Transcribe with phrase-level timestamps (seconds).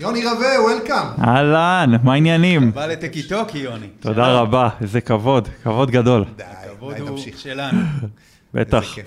[0.00, 1.06] יוני רווה, welcome.
[1.24, 2.72] אהלן, מה העניינים?
[2.72, 3.86] בא לטקיטוקי, יוני.
[4.00, 6.24] תודה רבה, איזה כבוד, כבוד גדול.
[6.36, 7.38] די, הכבוד הוא תמשיך.
[7.38, 7.80] שלנו.
[8.54, 9.06] בטח, איזה כיף.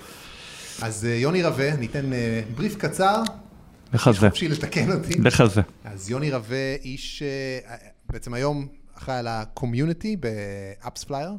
[0.82, 3.22] אז אה, יוני רווה, ניתן אה, בריף קצר,
[3.94, 5.14] לך זה, חופשי לתקן אותי.
[5.18, 5.60] לך זה.
[5.84, 7.76] אז יוני רווה, איש, אה,
[8.10, 8.66] בעצם היום
[8.98, 11.30] אחראי על ה community ב AppsFlyer,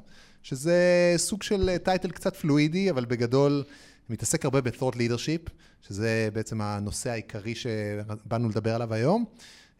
[0.43, 3.63] שזה סוג של title קצת פלואידי, אבל בגדול
[4.09, 5.49] מתעסק הרבה ב-thought leadership,
[5.87, 9.25] שזה בעצם הנושא העיקרי שבאנו לדבר עליו היום.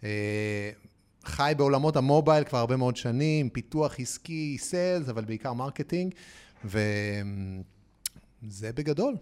[0.04, 0.70] אה,
[1.26, 6.14] חי בעולמות ה mobile כבר הרבה מאוד שנים, פיתוח עסקי, sales, אבל בעיקר marketing,
[6.66, 6.82] וזה
[8.76, 9.16] בגדול.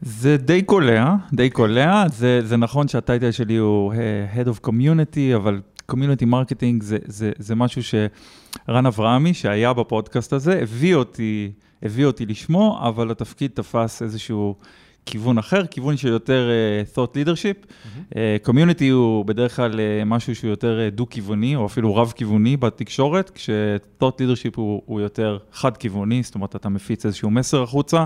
[0.00, 4.66] זה די קולע, די קולע, זה, זה נכון שה title שלי הוא אה, Head of
[4.66, 11.52] Community, אבל Community Marketing זה, זה, זה משהו שרן אברהמי, שהיה בפודקאסט הזה, הביא אותי,
[11.82, 14.54] הביא אותי לשמו, אבל התפקיד תפס איזשהו
[15.06, 17.66] כיוון אחר, כיוון של יותר uh, thought leadership.
[17.66, 18.12] Mm-hmm.
[18.12, 23.30] Uh, community הוא בדרך כלל uh, משהו שהוא יותר uh, דו-כיווני, או אפילו רב-כיווני בתקשורת,
[23.34, 28.04] כש-thought leadership הוא, הוא יותר חד-כיווני, זאת אומרת, אתה מפיץ איזשהו מסר החוצה.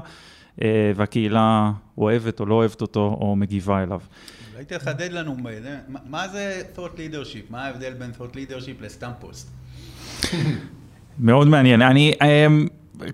[0.59, 0.61] uh,
[0.97, 4.01] והקהילה אוהבת או לא אוהבת אותו, או מגיבה אליו.
[4.55, 5.37] אולי תחדד לנו,
[5.89, 7.51] מה- מה זה thought leadership?
[7.51, 9.51] מה ההבדל בין thought leadership לסתם פוסט?
[11.19, 11.83] מאוד מעניין.
[11.83, 12.67] אני, אמ,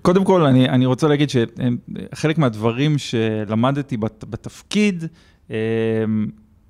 [0.02, 5.04] קודם כל, אני, אני רוצה להגיד שחלק מהדברים שלמדתי בת, בתפקיד,
[5.50, 5.54] אמ,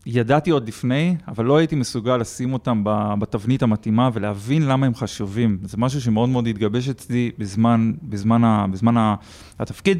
[0.06, 2.82] ידעתי עוד לפני, אבל לא הייתי מסוגל לשים אותם
[3.18, 5.58] בתבנית המתאימה ולהבין למה הם חשובים.
[5.64, 9.14] זה משהו שמאוד מאוד התגבש אצלי בזמן, בזמן, ה, בזמן ה,
[9.58, 9.98] התפקיד.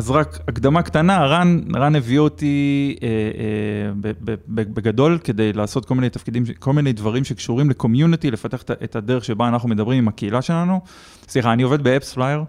[0.00, 5.52] אז רק הקדמה קטנה, רן, רן הביא אותי אה, אה, ב- ב- ב- בגדול כדי
[5.52, 9.98] לעשות כל מיני תפקידים, כל מיני דברים שקשורים לקומיוניטי, לפתח את הדרך שבה אנחנו מדברים
[9.98, 10.80] עם הקהילה שלנו.
[11.28, 12.44] סליחה, אני עובד ב AppsFlyer,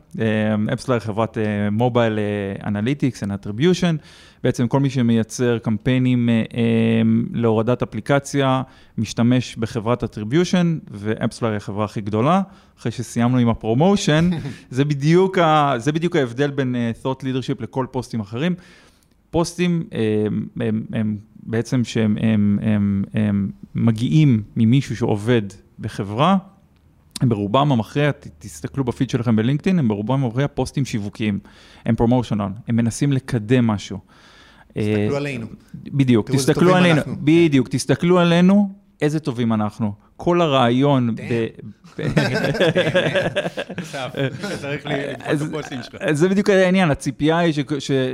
[0.73, 1.38] AppsFlyer חברת
[1.71, 2.19] mobile
[2.66, 3.97] analytics attribution,
[4.44, 7.02] בעצם כל מי שמייצר קמפיינים אה, אה,
[7.34, 8.61] להורדת אפליקציה,
[8.97, 12.41] משתמש בחברת attribution, ו AppsFlyer היא החברה הכי גדולה.
[12.80, 14.29] אחרי שסיימנו עם ה promotion,
[14.69, 18.56] זה בדיוק, ה, זה בדיוק ההבדל בין uh, thought leadership לכל פוסטים אחרים.
[19.30, 25.41] פוסטים הם, הם, הם בעצם שהם הם, הם, הם מגיעים ממישהו שעובד
[25.80, 26.38] בחברה,
[27.22, 31.40] הם ברובם המכריע, תסתכלו בפיד שלכם בלינקדאין, הם ברובם המכריע פוסטים שיווקיים,
[31.85, 34.00] הם פרומושנל, הם מנסים לקדם משהו.
[34.73, 35.47] תסתכלו אה, עלינו.
[35.73, 37.01] בדיוק, תסתכלו עלינו.
[37.07, 38.69] בדיוק, תסתכלו עלינו,
[39.01, 39.93] איזה טובים אנחנו.
[40.17, 41.15] כל הרעיון,
[46.11, 47.53] זה בדיוק העניין, הציפייה היא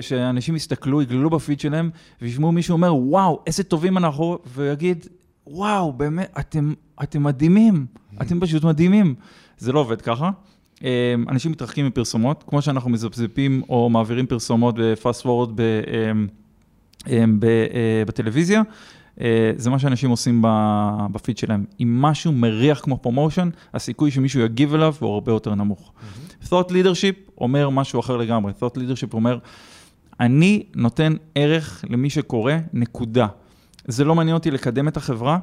[0.02, 1.90] שאנשים יסתכלו, יגללו בפיד שלהם,
[2.22, 5.08] וישמעו מישהו אומר, וואו, איזה טובים אנחנו, ויגיד,
[5.48, 7.86] וואו, באמת, אתם, אתם מדהימים,
[8.22, 9.16] אתם פשוט מדהימים.
[9.58, 10.30] זה לא עובד ככה.
[10.84, 15.76] אה, אנשים מתרחקים מפרסומות, כמו שאנחנו מזפזפים או מעבירים פרסומות ב fast forward ב- אה,
[15.94, 16.12] אה,
[18.08, 18.62] בטלוויזיה.
[19.22, 20.44] אה, זה מה שאנשים עושים
[21.12, 21.66] בפיד שלהם.
[21.80, 25.92] אם משהו מריח כמו promotion, הסיכוי שמישהו יגיב אליו הוא הרבה יותר נמוך.
[26.44, 28.52] thought leadership אומר משהו אחר לגמרי.
[28.60, 29.38] thought leadership אומר,
[30.20, 33.28] אני נותן ערך למי שקורא, נקודה.
[33.88, 35.40] זה לא מעניין אותי לקדם את החברה,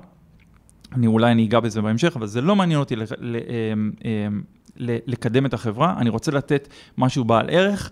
[0.93, 4.43] אני אולי אני אגע בזה בהמשך, אבל זה לא מעניין אותי לק- ל- אמ, אמ,
[4.77, 7.91] ל- לקדם את החברה, אני רוצה לתת משהו בעל ערך,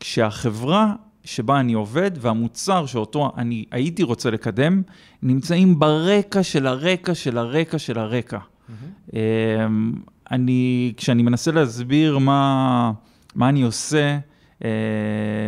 [0.00, 0.92] כשהחברה
[1.24, 4.82] שבה אני עובד והמוצר שאותו אני הייתי רוצה לקדם,
[5.22, 8.38] נמצאים ברקע של הרקע של הרקע של הרקע.
[9.12, 9.18] אמ,
[10.30, 12.92] אני, כשאני מנסה להסביר מה,
[13.34, 14.18] מה אני עושה
[14.64, 14.70] אה,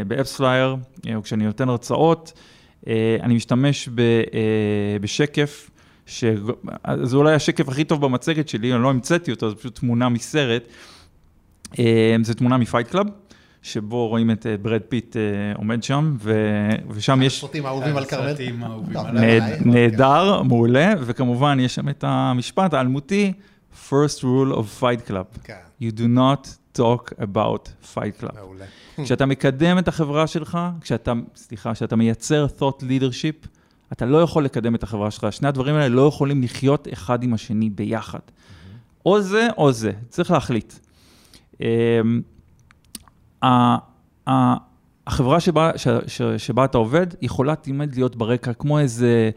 [0.07, 0.77] ב AppsFlyer,
[1.07, 2.33] אה, או כשאני נותן הרצאות,
[2.89, 5.71] אה, אני משתמש ב, אה, בשקף,
[6.07, 10.63] שזה אולי השקף הכי טוב במצגת שלי, אני לא המצאתי אותו, זו פשוט תמונה מסרט.
[11.79, 13.07] אה, זו תמונה מ Fight Club,
[13.65, 15.23] שבו רואים את אה, ברד פיט אה,
[15.57, 16.35] עומד שם, ו,
[16.91, 17.37] ושם יש...
[17.39, 18.27] הסרטים האהובים על כרמל.
[18.27, 19.41] הסרטים האהובים טוב, עליי.
[19.41, 23.33] נהד- נהדר, מעולה, וכמובן יש שם את המשפט האלמותי,
[23.89, 26.49] first rule of fight club, כן, you do not
[26.79, 28.35] talk about fight club.
[28.35, 28.65] מעולה.
[29.05, 33.47] כשאתה מקדם את החברה שלך, כשאתה, סליחה, כשאתה מייצר thought leadership,
[33.93, 35.27] אתה לא יכול לקדם את החברה שלך.
[35.31, 38.19] שני הדברים האלה לא יכולים לחיות אחד עם השני ביחד.
[39.07, 40.73] או זה או זה, צריך להחליט.
[45.07, 49.31] החברה שבה, ש, ש, שבה אתה עובד יכולה תמיד להיות ברקע כמו איזה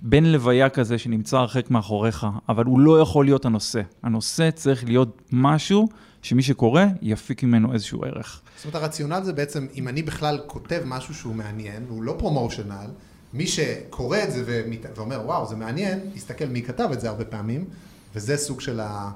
[0.00, 3.80] בן לוויה כזה שנמצא הרחק מאחוריך, אבל הוא לא יכול להיות הנושא.
[4.02, 5.88] הנושא צריך להיות משהו
[6.22, 8.40] שמי שקורא יפיק ממנו איזשהו ערך.
[8.56, 12.86] זאת אומרת, הרציונל זה בעצם, אם אני בכלל כותב משהו שהוא מעניין, הוא לא promotional,
[13.34, 14.86] מי שקורא את זה ומת...
[14.96, 17.64] ואומר, וואו, זה מעניין, יסתכל מי כתב את זה הרבה פעמים,
[18.14, 19.10] וזה סוג של ה...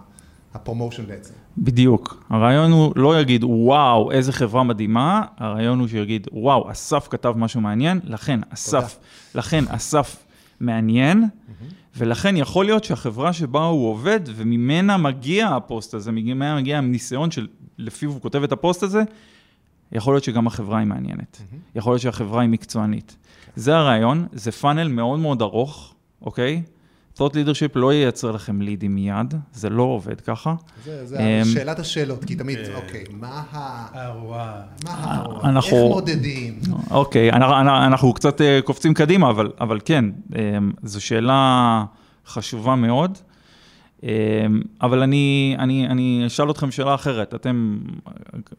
[0.54, 1.34] ה promotion בעצם.
[1.58, 2.24] בדיוק.
[2.30, 7.60] הרעיון הוא לא יגיד, וואו, איזה חברה מדהימה, הרעיון הוא שיגיד, וואו, אסף כתב משהו
[7.60, 8.98] מעניין, לכן אסף,
[9.34, 10.24] לכן אסף
[10.60, 11.24] מעניין,
[11.96, 18.10] ולכן יכול להיות שהחברה שבה הוא עובד, וממנה מגיע הפוסט הזה, ממנה מגיע הניסיון שלפיו
[18.10, 19.02] הוא כותב את הפוסט הזה,
[19.92, 21.42] יכול להיות שגם החברה היא מעניינת.
[21.74, 23.16] יכול להיות שהחברה היא מקצוענית.
[23.56, 26.62] זה הרעיון, זה פאנל מאוד מאוד ארוך, אוקיי?
[27.16, 30.54] Thought leadership לא ייצר לכם לידים מיד, זה לא עובד ככה.
[30.84, 32.58] זה, זה אמ, שאלת השאלות, כי תמיד.
[32.74, 34.06] אוקיי, מה ה...
[34.06, 34.60] ארואה.
[34.84, 35.22] מה ה...
[35.36, 36.58] איך אנחנו- מודדים?
[36.90, 40.04] אוקיי, אנחנו, אנחנו קצת אה, קופצים קדימה, אבל, אבל כן,
[40.36, 40.40] אה,
[40.82, 41.84] זו שאלה
[42.26, 43.18] חשובה מאוד.
[44.04, 44.46] אה,
[44.82, 47.78] אבל אני, אני, אני אשאל אתכם שאלה אחרת, אתם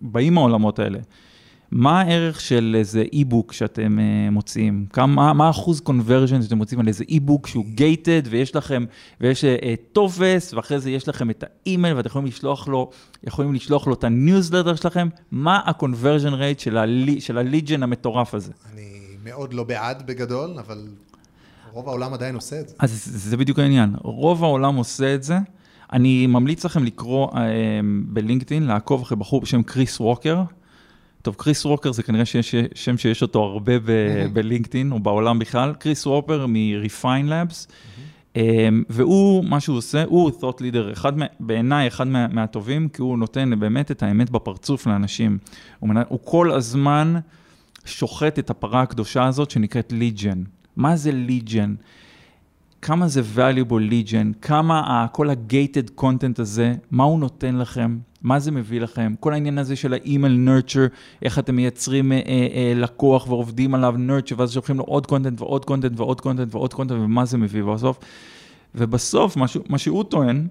[0.02, 1.00] באים מהעולמות האלה.
[1.76, 4.86] מה הערך של איזה e-book שאתם אה, מוציאים?
[4.94, 8.86] כמה, מה האחוז conversion שאתם מוציאים על איזה e-book שהוא gated ויש לכם,
[9.22, 12.90] ויש אה, אה, טופס, ואחרי זה יש לכם את האימייל ואתם יכולים לשלוח לו,
[13.24, 15.08] יכולים לשלוח לו את הניוזלטר שלכם?
[15.32, 18.52] מה ה conversion rate של, הלי, של ה lead gen המטורף הזה?
[18.74, 20.88] אני מאוד לא בעד בגדול, אבל
[21.72, 22.76] רוב העולם עדיין עושה את זה.
[22.80, 25.38] אז זה בדיוק העניין, רוב העולם עושה את זה.
[25.94, 27.28] אני ממליץ לכם לקרוא
[28.06, 30.44] בלינקדאין, לעקוב אחרי בחור בשם קריס ווקר.
[31.24, 35.74] טוב, קריס ווקר זה כנראה שיש שם שיש אותו הרבה ב- בלינקדאין, או בעולם בכלל.
[35.80, 37.72] קריס ווקר מ-Refine Labs,
[38.38, 43.18] אה, והוא, מה שהוא עושה, הוא thought leader, אחד בעיניי אחד מה, מהטובים, כי הוא
[43.18, 45.38] נותן באמת את האמת בפרצוף לאנשים.
[45.80, 47.14] הוא, כל הזמן
[47.86, 50.44] שוחט את הפרה הקדושה הזאת שנקראת ליג'ן.
[50.76, 51.76] מה זה ליג'ן?
[52.82, 58.52] כמה זה valuable legion, כמה כל ה-gated content הזה, מה הוא נותן לכם, מה זה
[58.52, 63.76] מביא לכם, כל העניין הזה של ה-email nurture, איך אתם מייצרים אה, אה, לקוח ועובדים
[63.76, 67.38] עליו nurture, ואז שולחים לו עוד content ועוד content ועוד content ועוד content, ומה זה
[67.38, 68.00] מביא בסוף.
[68.76, 70.48] ובסוף, מה, מה שהוא טוען,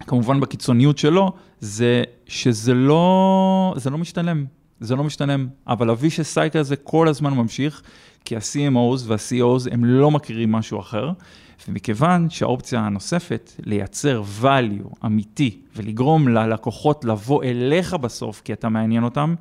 [0.00, 4.46] כמובן בקיצוניות שלו, זה שזה לא, זה לא משתלם.
[4.80, 7.82] זה לא משתלם, אבל הווישה סייקל הזה כל הזמן ממשיך,
[8.24, 11.10] כי ה-CMOs וה-CEOs הם לא מכירים משהו אחר,
[11.68, 19.34] ומכיוון שהאופציה הנוספת, לייצר value אמיתי ולגרום ללקוחות לבוא אליך בסוף, כי אתה מעניין אותם,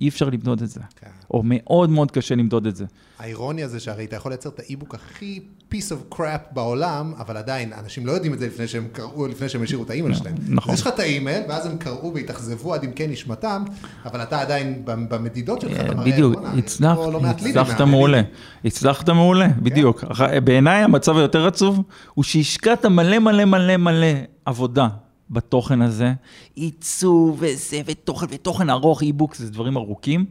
[0.00, 0.80] אי אפשר למדוד את זה.
[1.00, 1.06] כן.
[1.30, 2.84] או מאוד מאוד קשה למדוד את זה.
[3.18, 5.40] האירוניה זה שהרי אתה יכול לייצר את האי-בוק הכי
[5.72, 6.20] piece of crap
[6.54, 9.90] בעולם, אבל עדיין, אנשים לא יודעים את זה לפני שהם קראו, לפני שהם השאירו את
[9.90, 10.34] האימייל שלהם.
[10.48, 10.72] נכון.
[10.72, 13.64] אז יש לך את האימייל, ואז הם קראו והתאכזבו עד עמקי נשמתם,
[14.04, 18.20] אבל אתה עדיין במדידות שלך, אתה מראה, בדיוק, "בואנה, אני הצלחת, לא הצלחת מהלידים." מעולה,
[18.64, 20.04] הצלחת מעולה, בדיוק.
[20.04, 21.82] אח- בעיניי המצב היותר עצוב,
[22.14, 24.06] הוא שהשקעת מלא מלא מלא מלא
[24.44, 24.88] עבודה
[25.30, 26.12] בתוכן הזה,
[26.54, 30.24] עיצוב וזה, ותוכן, ותוכן ארוך, אי-בוק, זה דברים ארוכים,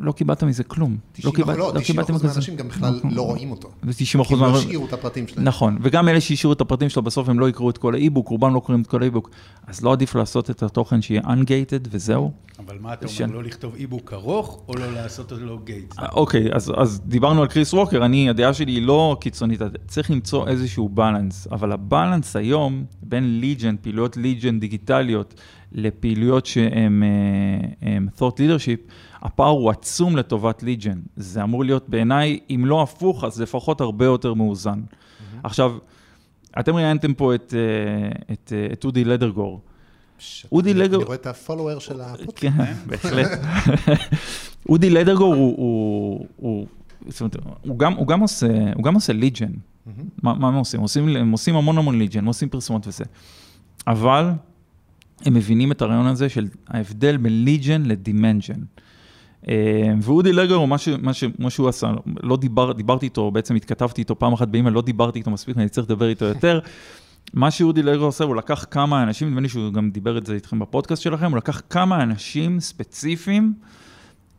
[0.00, 0.96] ולא קיבלת מזה כלום.
[1.12, 3.68] 90 קיבלת- לא, 90 קיבלת אחוז מזה- מהאנשים גם בכלל לא רואים אותו.
[3.82, 4.58] ו-90 כי אחוז הם לא.
[4.58, 5.44] השאירו את הפרטים שלהם.
[5.48, 8.54] נכון, וגם אלה שהשאירו את הפרטים שלו, בסוף הם לא יקראו את כל האי-בוק, רובם
[8.54, 9.30] לא קוראים את כל האי-בוק,
[9.66, 12.32] אז לא עדיף לעשות את התוכן שיהיה ungated וזהו.
[12.58, 13.06] אבל מה אתה.
[13.24, 15.94] אומר, לא לכתוב אי-בוק ארוך, או לא לעשות אותו גייט?
[15.98, 20.10] אה, אוקיי, אז, אז דיברנו על קריס ווקר, אני, הדעה שלי היא לא קיצונית, צריך
[20.10, 25.34] למצוא איזשהו בלנס, אבל הבלנס היום בין ליג'ן, פעילויות ליג'ן דיגיטליות,
[25.72, 27.02] לפעילויות שהן
[27.82, 28.90] אה, thought leadership,
[29.26, 30.98] הפער הוא עצום לטובת ליג'ן.
[31.16, 34.80] זה אמור להיות בעיניי, אם לא הפוך, אז לפחות הרבה יותר מאוזן.
[35.42, 35.72] עכשיו,
[36.60, 39.60] אתם ראיינתם פה את, אה, את, אה, את אודי לדרגור.
[40.18, 42.38] ש- אודי אני- לגו- אני רואה את הפולוור של הפודקאסט.
[42.38, 43.28] כן, בהחלט.
[44.68, 46.66] אודי לדרגור הוא, הוא, הוא,
[47.08, 49.52] זאת אומרת, הוא, גם, הוא, גם עושה, הוא גם עושה ליג'ן.
[50.22, 50.80] מה, מה הם עושים?
[50.80, 51.08] עושים?
[51.16, 53.04] הם עושים המון המון ליג'ן, הם עושים פרסומות וזה.
[53.86, 54.30] אבל
[55.24, 58.60] הם מבינים את הרעיון הזה של ההבדל בין ליג'ן לדימנג'ן.
[59.48, 63.54] אה, ואודי לגר, מה, ש, מה, ש, מה שהוא עשה, לא דיבר, דיברתי איתו, בעצם
[63.54, 66.60] התכתבתי איתו פעם אחת באימייל, לא דיברתי איתו מספיק, אני צריך לדבר איתו יותר.
[67.34, 70.34] מה שאודי לגר עושה, הוא לקח כמה אנשים, נדמה לי שהוא גם דיבר את זה
[70.34, 73.54] איתכם בפודקאסט שלכם, הוא לקח כמה אנשים ספציפיים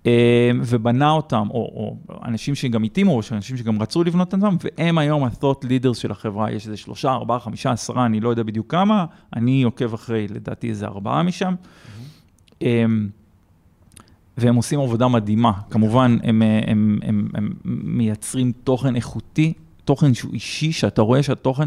[0.05, 4.97] אה, ובנה אותם, או, או אנשים שגם התאימו, או אנשים שגם רצו לבנות אותם, והם
[4.97, 8.71] היום ה-thought leaders של החברה, יש איזה שלושה, ארבעה, חמישה, עשרה, אני לא יודע בדיוק
[8.71, 11.55] כמה, אני עוקב אחרי, לדעתי, איזה ארבעה משם.
[12.61, 12.85] אה,
[14.37, 15.51] והם עושים עבודה מדהימה.
[15.69, 19.53] כמובן, הם, אה, הם, הם, הם מייצרים תוכן איכותי,
[19.85, 21.65] תוכן שהוא אישי, שאתה רואה שהתוכן,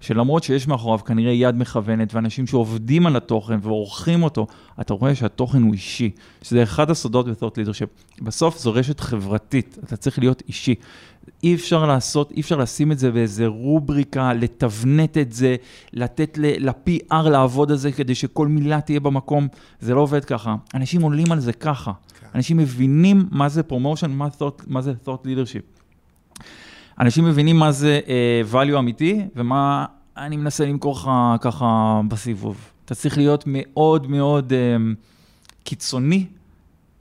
[0.00, 4.46] שלמרות שיש מאחוריו כנראה יד מכוונת, ואנשים שעובדים על התוכן ועורכים אותו,
[4.80, 6.10] אתה רואה שהתוכן הוא אישי,
[6.42, 8.22] שזה אחד הסודות ב-thought leadership.
[8.22, 10.74] בסוף זו רשת חברתית, אתה צריך להיות אישי.
[11.42, 15.56] אי אפשר לעשות, אי אפשר לשים את זה באיזה רובריקה, לתבנת את זה,
[15.92, 19.48] לתת ל-PR לעבוד על זה כדי שכל מילה תהיה במקום,
[19.80, 20.54] זה לא עובד ככה.
[20.74, 21.92] אנשים עולים על זה ככה.
[22.34, 25.80] אנשים מבינים מה זה פרומושן, מה, thought- מה זה thought leadership.
[27.00, 31.10] אנשים מבינים מה זה uh, value אמיתי, ומה אני מנסה למכור לך
[31.40, 32.70] ככה בסיבוב.
[32.84, 34.54] אתה צריך להיות מאוד מאוד uh,
[35.64, 36.26] קיצוני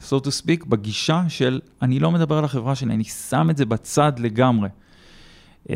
[0.02, 3.66] so to speak, בגישה של אני לא מדבר על החברה שלי, אני שם את זה
[3.66, 4.70] בצד לגמרי.
[5.70, 5.76] אה,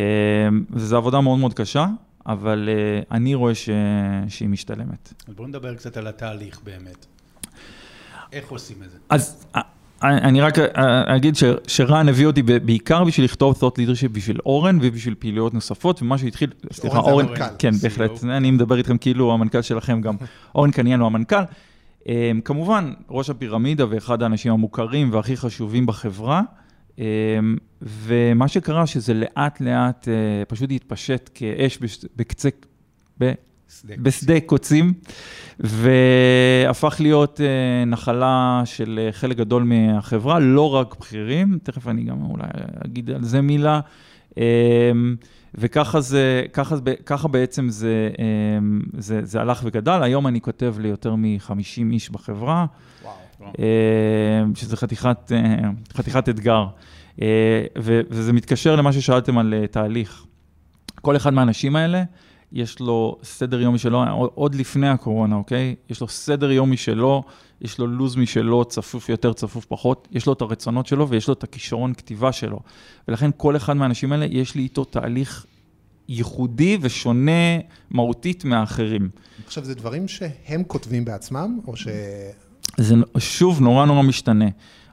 [0.69, 1.87] וזו עבודה מאוד מאוד קשה,
[2.25, 3.69] אבל אה, אני רואה ש...
[4.27, 5.13] שהיא משתלמת.
[5.27, 7.05] אז בואו נדבר קצת על התהליך באמת.
[8.33, 8.97] איך עושים את זה?
[9.09, 9.61] אז אה,
[10.03, 14.79] אני רק אה, אגיד ש- שרן הביא אותי בעיקר בשביל לכתוב thought leadership בשביל אורן
[14.81, 17.55] ובשביל פעילויות נוספות, ומה שהתחיל, סליחה, אורן זה אורן, המנכ"ל.
[17.59, 17.71] כן.
[17.83, 20.15] בהחלט, אני מדבר איתכם כאילו המנכ"ל שלכם גם,
[20.55, 21.43] אורן קניין הוא המנכ"ל.
[22.09, 26.41] אה, כמובן, ראש הפירמידה ואחד האנשים המוכרים והכי חשובים בחברה,
[26.99, 27.05] אה,
[27.81, 31.79] ומה שקרה שזה לאט לאט אה, פשוט התפשט כאש
[32.15, 32.49] בקצה,
[33.81, 33.93] שדה.
[33.97, 34.93] בשדה קוצים,
[35.59, 42.23] והפך להיות אה, נחלה של אה, חלק גדול מהחברה, לא רק בכירים, תכף אני גם
[42.23, 42.47] אולי
[42.85, 43.79] אגיד על זה מילה.
[44.37, 44.91] אה,
[45.55, 46.75] וככה זה, ככה,
[47.05, 48.25] ככה בעצם זה, אה,
[48.97, 50.03] זה, זה הלך וגדל.
[50.03, 52.65] היום אני כותב ליותר מ-50 איש בחברה,
[53.03, 53.53] וואו.
[53.59, 55.31] אה, שזה חתיכת,
[55.93, 56.65] חתיכת אתגר.
[57.77, 60.25] וזה מתקשר למה ששאלתם על תהליך.
[61.01, 62.03] כל אחד מהאנשים האלה,
[62.53, 64.03] יש לו סדר יום משלו,
[64.35, 65.75] עוד לפני הקורונה, אוקיי?
[65.89, 67.23] יש לו סדר יום משלו,
[67.61, 71.33] יש לו לו"ז משלו, צפוף יותר, צפוף פחות, יש לו את הרצונות שלו ויש לו
[71.33, 72.59] את הכישרון כתיבה שלו.
[73.07, 75.45] ולכן כל אחד מהאנשים האלה, יש לי איתו תהליך
[76.09, 77.59] ייחודי ושונה
[77.91, 79.09] מהותית מהאחרים.
[79.45, 81.87] עכשיו, זה דברים שהם כותבים בעצמם, או ש...
[82.77, 84.49] זה שוב נורא נורא משתנה.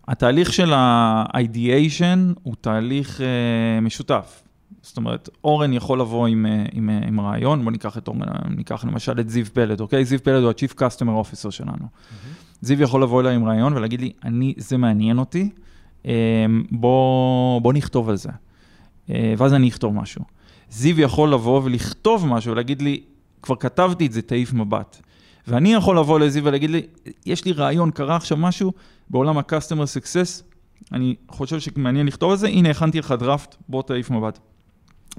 [0.09, 4.43] התהליך של ה-ideation הוא תהליך uh, משותף.
[4.83, 8.21] זאת אומרת, אורן יכול לבוא עם, uh, עם, uh, עם רעיון, בוא ניקח את אורן,
[8.57, 10.05] ניקח למשל את זיו פלד, אוקיי?
[10.05, 11.73] זיו פלד הוא ה-Chief Customer Officer שלנו.
[11.73, 12.61] Mm-hmm.
[12.61, 15.51] זיו יכול לבוא אליי עם רעיון ולהגיד לי, אני, זה מעניין אותי,
[16.03, 16.07] um,
[16.71, 18.29] בוא, בוא נכתוב על זה.
[19.09, 20.25] Uh, ואז אני אכתוב משהו.
[20.71, 23.01] זיו יכול לבוא ולכתוב משהו ולהגיד לי,
[23.43, 25.01] כבר כתבתי את זה, תעיף מבט.
[25.49, 26.83] ואני יכול לבוא לזיו ולהגיד לי,
[27.27, 28.73] יש לי רעיון, קרה עכשיו משהו
[29.11, 30.43] בעולם ה-customer success,
[30.93, 34.39] אני חושב שמעניין לכתוב על זה, הנה הכנתי לך דראפט, בוא תעיף מבט.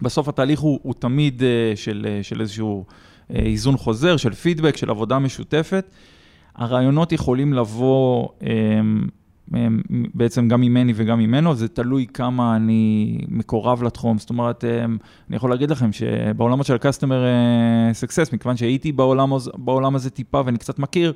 [0.02, 1.44] בסוף התהליך הוא, הוא תמיד uh,
[1.76, 5.86] של, uh, של איזשהו uh, איזון חוזר, של פידבק, של עבודה משותפת.
[6.56, 8.44] הרעיונות יכולים לבוא um,
[9.50, 9.56] um,
[10.14, 14.18] בעצם גם ממני וגם ממנו, זה תלוי כמה אני מקורב לתחום.
[14.18, 14.68] זאת אומרת, um,
[15.30, 17.24] אני יכול להגיד לכם שבעולמות של ה-customer
[18.02, 21.14] success, מכיוון שהייתי בעולם, בעולם הזה טיפה ואני קצת מכיר,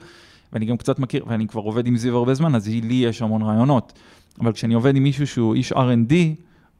[0.53, 3.41] ואני גם קצת מכיר, ואני כבר עובד עם זיו הרבה זמן, אז לי יש המון
[3.41, 3.93] רעיונות.
[4.41, 6.13] אבל כשאני עובד עם מישהו שהוא איש R&D,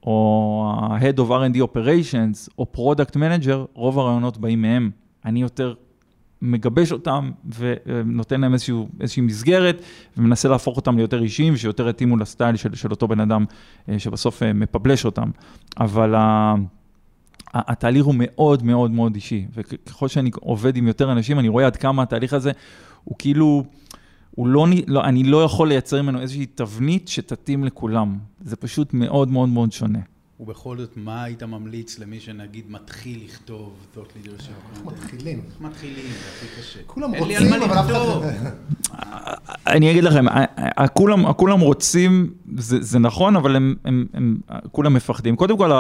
[0.06, 4.92] או ה-Head of R&D Operations, או Product Manager, רוב הרעיונות באים מהם.
[5.26, 5.74] אני יותר
[6.42, 9.82] מגבש אותם ונותן להם איזשהו, איזושהי מסגרת,
[10.18, 13.46] ומנסה להפוך אותם ליותר אישיים, שיותר יתאימו לסטייל של, של אותו בן אדם
[13.90, 15.30] אה, שבסוף אה, מפבלש אותם.
[15.80, 16.16] אבל.
[16.16, 16.56] ה-
[17.58, 21.76] התהליך הוא מאוד מאוד מאוד אישי, וככל שאני עובד עם יותר אנשים, אני רואה עד
[21.76, 22.52] כמה התהליך הזה
[23.04, 23.64] הוא כאילו,
[24.36, 28.18] הוא לא, לא, אני לא יכול לייצר ממנו איזושהי תבנית שתתאים לכולם.
[28.42, 30.00] זה פשוט מאוד מאוד מאוד שונה.
[30.40, 34.76] ובכל זאת, מה היית ממליץ למי שנגיד מתחיל לכתוב thought leadership?
[34.76, 35.42] איך מתחילים?
[35.48, 36.06] איך מתחילים?
[36.06, 36.80] זה הכי קשה.
[36.86, 37.92] כולם רוצים, אבל אף אחד...
[37.92, 38.24] לכתוב.
[39.68, 40.26] אני אגיד לכם,
[41.36, 43.76] כולם, רוצים, זה, נכון, אבל הם,
[44.72, 45.36] כולם מפחדים.
[45.36, 45.72] קודם כל,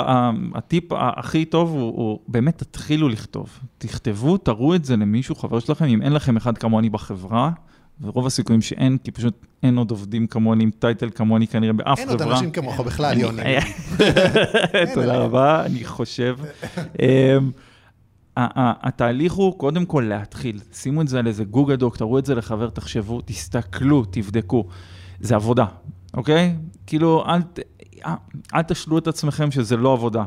[0.55, 3.59] הטיפ הכי טוב הוא באמת תתחילו לכתוב.
[3.77, 7.51] תכתבו, תראו את זה למישהו, חבר שלכם, אם אין לכם אחד כמוני בחברה,
[8.01, 9.33] ורוב הסיכויים שאין, כי פשוט
[9.63, 12.23] אין עוד עובדים כמוני, עם טייטל כמוני כנראה באף אין חברה.
[12.25, 13.41] עוד אנשים כמוך בכלל, יוני.
[14.93, 15.21] תודה עליהם.
[15.21, 16.37] רבה, אני חושב.
[17.01, 17.51] אמ,
[18.37, 20.59] התהליך הוא קודם כל להתחיל.
[20.73, 24.65] שימו את זה על איזה גוגל דוק, תראו את זה לחבר, תחשבו, תסתכלו, תבדקו.
[25.19, 25.65] זה עבודה,
[26.13, 26.55] אוקיי?
[26.87, 27.59] כאילו, אל, ת-
[28.55, 30.23] אל תשלו את עצמכם שזה לא עבודה.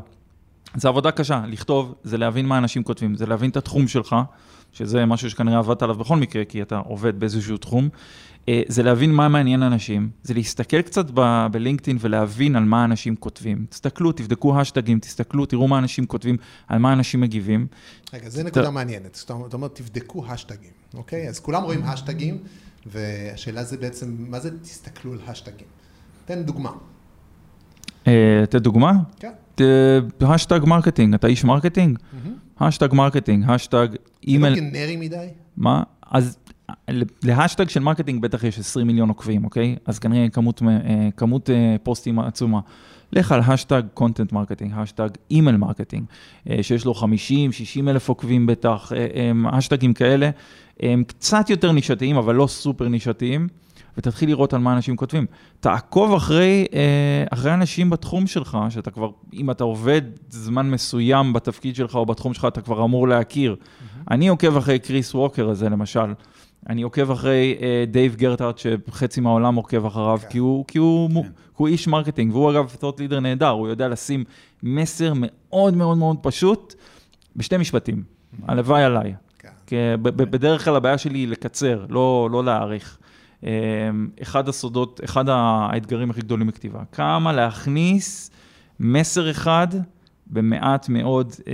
[0.75, 4.17] זה עבודה קשה, לכתוב, זה להבין מה אנשים כותבים, זה להבין את התחום שלך,
[4.73, 7.89] שזה משהו שכנראה עבדת עליו בכל מקרה, כי אתה עובד באיזשהו תחום.
[8.49, 13.17] אה, זה להבין מה מעניין אנשים, זה להסתכל קצת ב- בלינקדאין ולהבין על מה אנשים
[13.17, 13.67] כותבים.
[13.69, 16.37] תסתכלו, תבדקו השטגים, תסתכלו, תראו מה אנשים כותבים,
[16.69, 17.67] על מה אנשים מגיבים.
[18.15, 19.15] רגע, זו נקודה מעניינת.
[19.15, 21.29] זאת אומרת, אתה אומר, תבדקו השטגים, אוקיי?
[21.29, 22.39] אז כולם רואים השטגים,
[22.87, 25.67] והשאלה זה בעצם, מה זה תסתכלו על האשטגים?
[26.25, 26.71] תן דוגמה.
[28.07, 28.93] אה, תן דוגמה?
[29.19, 29.33] כן.
[29.55, 29.63] ת-
[30.23, 31.99] hashtag marketing, אתה איש marketing?
[32.61, 35.27] hashtag marketing, hashtag זה לא אימייל, גנרי מדי?
[35.57, 35.83] מה?
[36.11, 36.39] אז
[37.23, 39.77] להשטג של marketing בטח יש 20 מיליון עוקבים, אוקיי?
[39.87, 42.61] אז כנראה כמות, אה, כמות אה, פוסטים עצומה.
[43.13, 46.05] לך על hashtag content marketing, hashtag email marketing,
[46.63, 50.31] שיש לו 50, 60 אלף עוקבים בטח, אה, אה, האשטגים כאלה,
[50.81, 53.49] הם קצת יותר נישתיים, אבל לא סופר נישתיים,
[53.97, 55.27] ותתחיל לראות על מה אנשים כותבים.
[55.61, 61.77] תעקוב אחרי, אה, אחרי אנשים בתחום שלך, שאתה כבר, אם אתה עובד זמן מסוים בתפקיד
[61.77, 63.57] שלך או בתחום שלך, אתה כבר אמור להכיר.
[64.11, 66.15] אני עוקב אחרי קריס ווקר הזה, למשל.
[66.69, 70.29] אני עוקב אחרי אה, דייב גרהארדט, שחצי מהעולם עוקב אחריו, כן.
[70.29, 71.29] כי הוא, כי הוא, כן.
[71.29, 74.25] כי הוא איש marketing, והוא אגב thought leader נהדר, הוא יודע לשים
[74.63, 76.75] מסר מאוד מאוד מאוד פשוט
[77.37, 78.03] בשתי משפטים.
[78.49, 79.15] הלוואי עליי.
[79.67, 79.95] כן.
[80.03, 82.99] בדרך כלל הבעיה שלי היא לקצר, לא, לא להאריך.
[83.45, 83.51] אה,
[84.23, 88.31] אחד הסודות, אחד האתגרים הכי גדולים בכתיבה, כמה להכניס
[88.81, 89.69] מסר אחד
[90.27, 91.53] במעט מאוד, אה,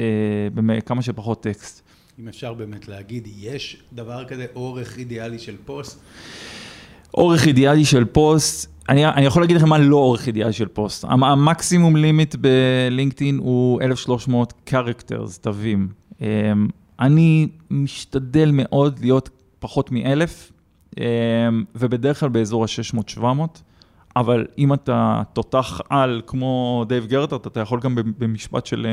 [0.54, 1.80] בכמה שפחות טקסט.
[2.20, 6.00] אם אפשר באמת להגיד, יש דבר כזה אורך אידיאלי של פוסט?
[7.14, 11.04] אורך אידיאלי של פוסט, אני, אני יכול להגיד לכם מה לא אורך אידיאלי של פוסט.
[11.04, 15.88] המ- ה maximum limit בלינקדאין הוא 1,300 characters, תווים.
[16.20, 16.26] אמ,
[17.00, 20.53] אני משתדל מאוד להיות פחות מ-1,000, אמ,
[21.74, 23.24] ובדרך כלל באזור ה-600-700,
[24.16, 28.86] אבל אם אתה תותח על כמו דייב גרהארדט, אתה יכול גם במשפט של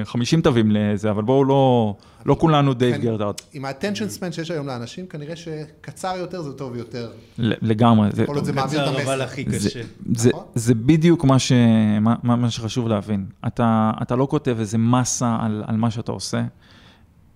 [0.00, 1.94] אה, 50 תווים לזה, אבל בואו לא,
[2.26, 3.02] לא כולנו דייב כן.
[3.02, 3.42] גרהארדט.
[3.52, 3.78] עם ה-attention
[4.20, 7.10] span שיש היום לאנשים, כנראה שקצר יותר זה טוב יותר.
[7.38, 8.08] לגמרי.
[8.12, 9.24] זה- עוד זה מעביר את קצר, אבל המסר.
[9.24, 9.80] הכי זה, קשה.
[10.14, 10.44] זה, נכון.
[10.54, 11.52] זה בדיוק מה, ש,
[12.00, 13.26] מה, מה מה שחשוב להבין.
[13.46, 16.42] אתה, אתה לא כותב איזה מסה על, על מה שאתה עושה.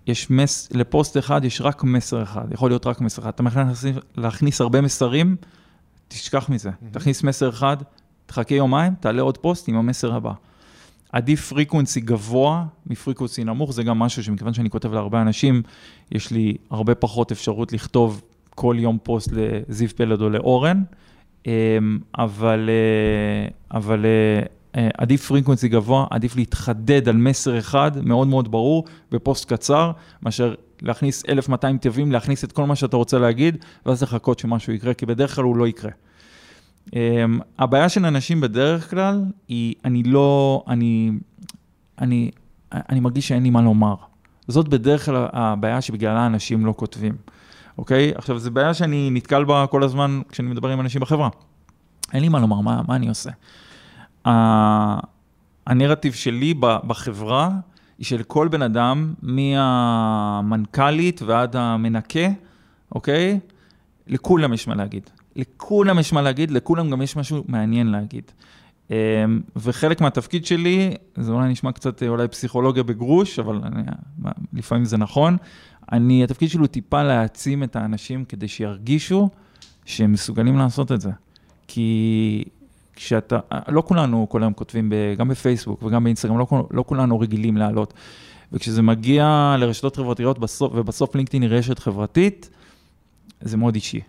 [0.08, 3.28] יש מס, לפוסט אחד יש רק מסר אחד, יכול להיות רק מסר אחד.
[3.28, 3.84] אתה יכול להכניס,
[4.16, 5.36] להכניס הרבה מסרים,
[6.08, 6.70] תשכח מזה.
[6.90, 7.76] תכניס מסר אחד,
[8.26, 10.32] תחכה יומיים, תעלה עוד פוסט עם המסר הבא.
[11.12, 15.62] עדיף frequency גבוה מ frequency נמוך, זה גם משהו שמכיוון שאני כותב להרבה אנשים,
[16.12, 20.82] יש לי הרבה פחות אפשרות לכתוב כל יום פוסט לזיו פלד או לאורן,
[21.46, 28.50] אמ, אבל, אה, אבל אה, עדיף frequency גבוה, עדיף להתחדד על מסר אחד מאוד מאוד
[28.50, 33.56] ברור בפוסט קצר, מאשר להכניס 1,200 תווים, להכניס את כל מה שאתה רוצה להגיד,
[33.86, 35.90] ואז לחכות שמשהו יקרה, כי בדרך כלל הוא לא יקרה.
[36.86, 36.92] Um,
[37.58, 41.10] הבעיה של אנשים בדרך כלל היא, אני לא, אני,
[41.98, 42.30] אני,
[42.72, 43.94] אני מרגיש שאין לי מה לומר.
[44.48, 47.16] זאת בדרך כלל הבעיה שבגללה אנשים לא כותבים,
[47.78, 48.12] אוקיי?
[48.14, 51.28] עכשיו, זו בעיה שאני נתקל בה כל הזמן כשאני מדבר עם אנשים בחברה.
[52.12, 53.30] אין לי מה לומר, מה, מה אני עושה?
[55.66, 57.50] הנרטיב שלי בחברה
[57.98, 62.28] היא של כל בן אדם, מהמנכ"לית ועד המנקה,
[62.94, 63.40] אוקיי?
[64.06, 65.10] לכולם יש מה להגיד.
[65.36, 68.22] לכולם יש מה להגיד, לכולם גם יש משהו מעניין להגיד.
[68.90, 68.96] אמ,
[69.56, 73.82] וחלק מהתפקיד שלי, זה אולי נשמע קצת אה, אולי פסיכולוגיה בגרוש, אבל אני,
[74.18, 75.36] מה, לפעמים זה נכון.
[75.92, 79.28] אני, התפקיד שלי הוא טיפה להעצים את האנשים כדי שירגישו
[79.84, 81.10] שהם מסוגלים לעשות את זה.
[81.68, 82.44] כי
[82.98, 87.56] כשאתה, לא כולנו כל היום כותבים, ב, גם בפייסבוק וגם באינסטגרם, לא, לא כולנו רגילים
[87.56, 87.94] לעלות.
[88.52, 92.50] וכשזה מגיע לרשתות חברתיות, בסוף, ובסוף לינקדאין היא רשת חברתית,
[93.40, 94.00] זה מאוד אישי.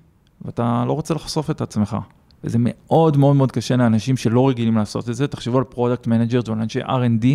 [0.41, 1.97] ואתה לא רוצה לחשוף את עצמך.
[2.43, 5.28] וזה מאוד מאוד מאוד קשה לאנשים שלא רגילים לעשות את זה.
[5.28, 7.25] תחשבו על product manager ועל אנשי R&D,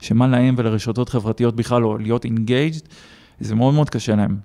[0.00, 2.80] שמה להם ולרשתות חברתיות בכלל לא להיות engaged,
[3.40, 4.36] זה מאוד מאוד קשה להם.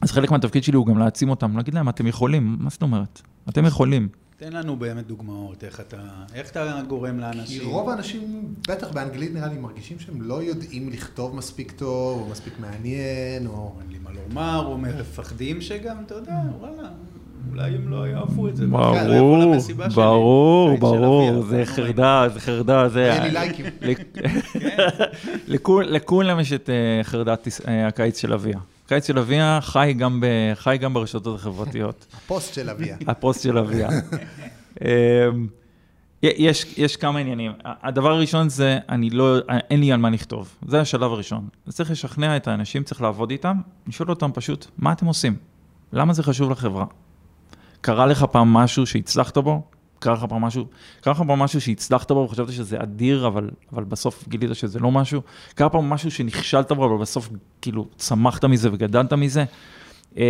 [0.00, 3.22] אז חלק מהתפקיד שלי הוא גם להעצים אותם, להגיד להם, אתם יכולים, מה זאת אומרת?
[3.48, 4.08] אתם יכולים.
[4.38, 5.96] תן לנו באמת דוגמאות, איך אתה,
[6.34, 7.68] איך אתה גורם כי לאנשים.
[7.68, 12.52] רוב האנשים, בטח באנגלית נראה לי, מרגישים שהם לא יודעים לכתוב מספיק טוב, או מספיק
[12.60, 13.72] מעניין, או...
[13.80, 16.88] אין לי מה לומר, או מפחדים שגם, אתה יודע, וואלה,
[17.50, 18.66] אולי הם לא יאהבו את זה.
[18.66, 19.74] ברור, שלי.
[19.94, 23.00] ברור, ברור, זה חרדה, זה חרדה, זה...
[23.00, 23.66] יהיה לי לייקים.
[25.48, 28.58] לכול- לכולם יש את אה, חרדת אה, הקיץ של אביה.
[28.86, 32.06] הקיץ של אביה חי גם ב- חי גם ברשתות החברתיות.
[32.16, 32.96] הפוסט של אביה.
[33.06, 33.88] הפוסט של אביה.
[34.84, 35.46] אמ,
[36.22, 37.52] יש, יש כמה עניינים.
[37.64, 39.36] הדבר הראשון זה, אני לא,
[39.70, 40.54] אין לי על מה לכתוב.
[40.68, 41.48] זה השלב הראשון.
[41.68, 45.36] צריך לשכנע את האנשים, צריך לעבוד איתם, לשאול אותם פשוט, מה אתם עושים?
[45.92, 46.84] למה זה חשוב לחברה?
[47.80, 49.62] קרה לך פעם משהו שהצלחת בו?
[49.98, 50.64] קרה לך פעם משהו,
[51.00, 54.90] קרה לך פעם משהו שהצלחת בו וחשבת שזה אדיר, אבל, אבל בסוף גילית שזה לא
[54.90, 55.20] משהו?
[55.54, 57.30] קרה פעם משהו שנכשלת בו, אבל בסוף
[57.62, 59.44] כאילו צמחת מזה וגדלת מזה?
[60.16, 60.22] אמ,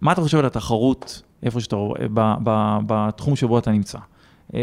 [0.00, 3.98] מה אתה חושב על התחרות, איפה שאתה רואה, ב- ב- בתחום שבו אתה נמצא?
[4.54, 4.58] אמ,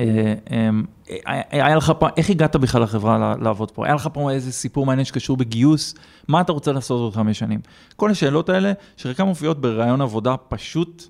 [0.00, 0.84] אה, אמ,
[1.26, 3.86] היה היה לך פעם, איך הגעת בכלל לחברה לעבוד פה?
[3.86, 5.94] היה לך פעם איזה סיפור מעניין שקשור בגיוס?
[6.28, 7.60] מה אתה רוצה לעשות עוד חמש שנים?
[7.96, 11.08] כל השאלות האלה, שחלקן מופיעות בראיון עבודה פשוט,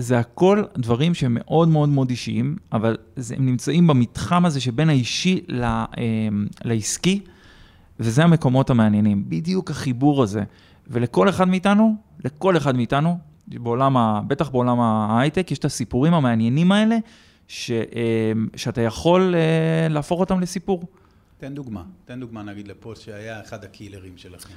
[0.00, 4.88] זה הכל דברים שהם מאוד מאוד מאוד אישיים, אבל זה, הם נמצאים במתחם הזה שבין
[4.88, 7.20] האישי ל, אמ, לעסקי,
[8.00, 10.42] וזה המקומות המעניינים, בדיוק החיבור הזה.
[10.88, 16.72] ולכל אחד מאיתנו, לכל אחד מאיתנו, בעולם, ה, בטח בעולם ההייטק, יש את הסיפורים המעניינים
[16.72, 16.96] האלה,
[17.48, 20.84] ש, אמ, שאתה יכול אה, להפוך אותם לסיפור.
[21.38, 24.54] תן דוגמה, תן דוגמה נגיד לפוסט שהיה אחד ה killerים שלכם.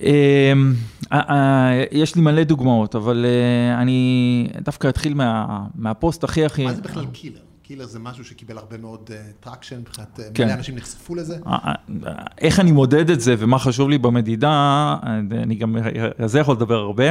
[0.00, 0.74] אמ,
[1.12, 6.64] אה, אה, יש לי מלא דוגמאות, אבל אה, אני דווקא אתחיל מה, מהפוסט הכי הכי...
[6.64, 7.40] מה זה בכלל killer?
[7.62, 10.44] killer זה משהו שקיבל הרבה מאוד traction, מבחינת אה, כן.
[10.44, 11.36] מלא אנשים נחשפו לזה.
[11.46, 11.72] אה,
[12.06, 14.96] אה, איך אני מודד את זה ומה חשוב לי במדידה,
[15.32, 15.76] אני גם,
[16.18, 17.04] על זה יכול לדבר הרבה,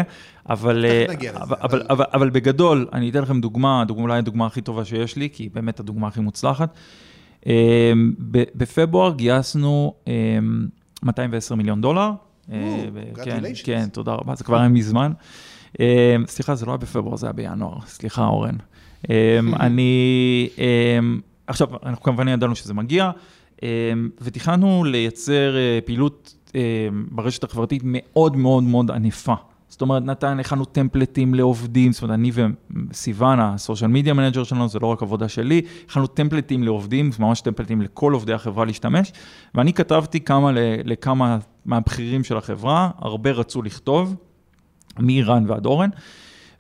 [0.50, 5.50] אבל, אה, בגדול, אני אתן לכם דוגמה, אולי הדוגמה הכי טובה שיש לי, כי היא
[5.54, 6.74] באמת הדוגמה הכי מוצלחת.
[7.48, 7.94] אה,
[8.32, 10.14] ב- בפברואר גייסנו אה,
[11.04, 12.12] 210 מיליון דולר.
[12.52, 12.86] אה,
[13.24, 13.42] כן.
[13.64, 15.12] כן, תודה רבה, זה כבר היה מזמן.
[15.80, 18.56] אה, סליחה, זה לא היה בפברואר, זה היה בינואר, סליחה, אורן.
[19.10, 20.50] אה, אני,
[21.48, 23.12] עכשיו, אנחנו כמובן ידענו שזה מגיע,
[24.22, 26.36] ותכננו לייצר פעילות
[27.12, 29.34] ברשת החברתית מאוד מאוד מאוד ענפה.
[29.72, 32.32] זאת אומרת, נתן, הכנו טמפלטים לעובדים, זאת אומרת, אני
[32.90, 37.42] וסיוון, ה social media manager שלנו, זה לא רק עבודה שלי, הכנו templates לעובדים, ממש
[37.42, 39.12] templates לכל עובדי החברה להשתמש,
[39.56, 40.52] ואני כתבתי כמה
[40.86, 44.16] לכמה מהבכירים של החברה, הרבה רצו לכתוב,
[45.00, 45.90] מאיראן ועד אורן.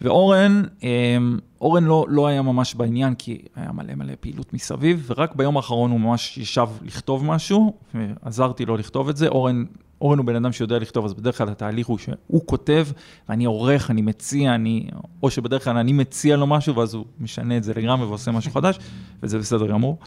[0.01, 5.35] ואורן, אמ, אורן לא, לא היה ממש בעניין, כי היה מלא מלא פעילות מסביב, ורק
[5.35, 9.27] ביום האחרון הוא ממש ישב לכתוב משהו, ועזרתי לו לכתוב את זה.
[9.27, 9.63] אורן,
[10.01, 12.87] אורן הוא בן אדם שיודע לכתוב, אז בדרך כלל התהליך הוא שהוא כותב,
[13.29, 14.87] ואני עורך, אני מציע, אני,
[15.23, 18.51] או שבדרך כלל אני מציע לו משהו, ואז הוא משנה את זה לגמרי ועושה משהו
[18.51, 18.79] חדש,
[19.23, 19.97] וזה בסדר גמור.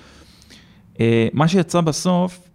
[1.01, 2.49] אה, מה שיצא בסוף,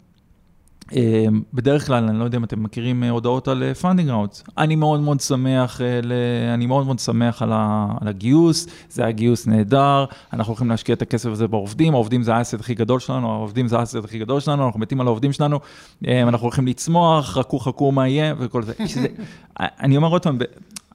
[1.53, 4.43] בדרך כלל, אני לא יודע אם אתם מכירים אה, הודעות על funding rounds.
[4.57, 9.11] אני מאוד מאוד שמח, אה, אני מאוד מאוד שמח על, ה, על הגיוס, זה היה
[9.11, 12.99] גיוס נהדר, אנחנו הולכים להשקיע את הכסף הזה בעובדים, העובדים זה ה asset הכי גדול
[12.99, 15.59] שלנו, העובדים זה ה asset הכי גדול שלנו, אנחנו מתים על העובדים שלנו,
[16.07, 18.73] אה, אנחנו הולכים לצמוח, חכו חכו מה יהיה וכל זה.
[18.85, 19.07] שזה,
[19.59, 20.37] אני אומר עוד פעם,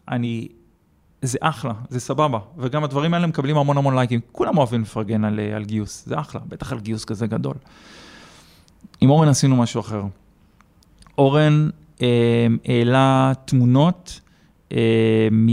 [0.09, 0.48] אני...
[1.22, 5.40] זה אחלה, זה סבבה, וגם הדברים האלה מקבלים המון המון לייקים, כולם אוהבים לפרגן על,
[5.40, 7.54] אה, על גיוס, זה אחלה, בטח על גיוס כזה גדול.
[9.05, 10.03] עם אורן עשינו משהו אחר.
[11.19, 11.69] אורן
[12.03, 14.21] אה, העלה תמונות
[14.73, 15.49] אה, מ...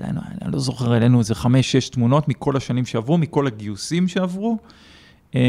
[0.00, 4.58] לא- אני לא זוכר, העלינו איזה חמש, שש תמונות מכל השנים שעברו, מכל הגיוסים שעברו,
[5.34, 5.40] אה,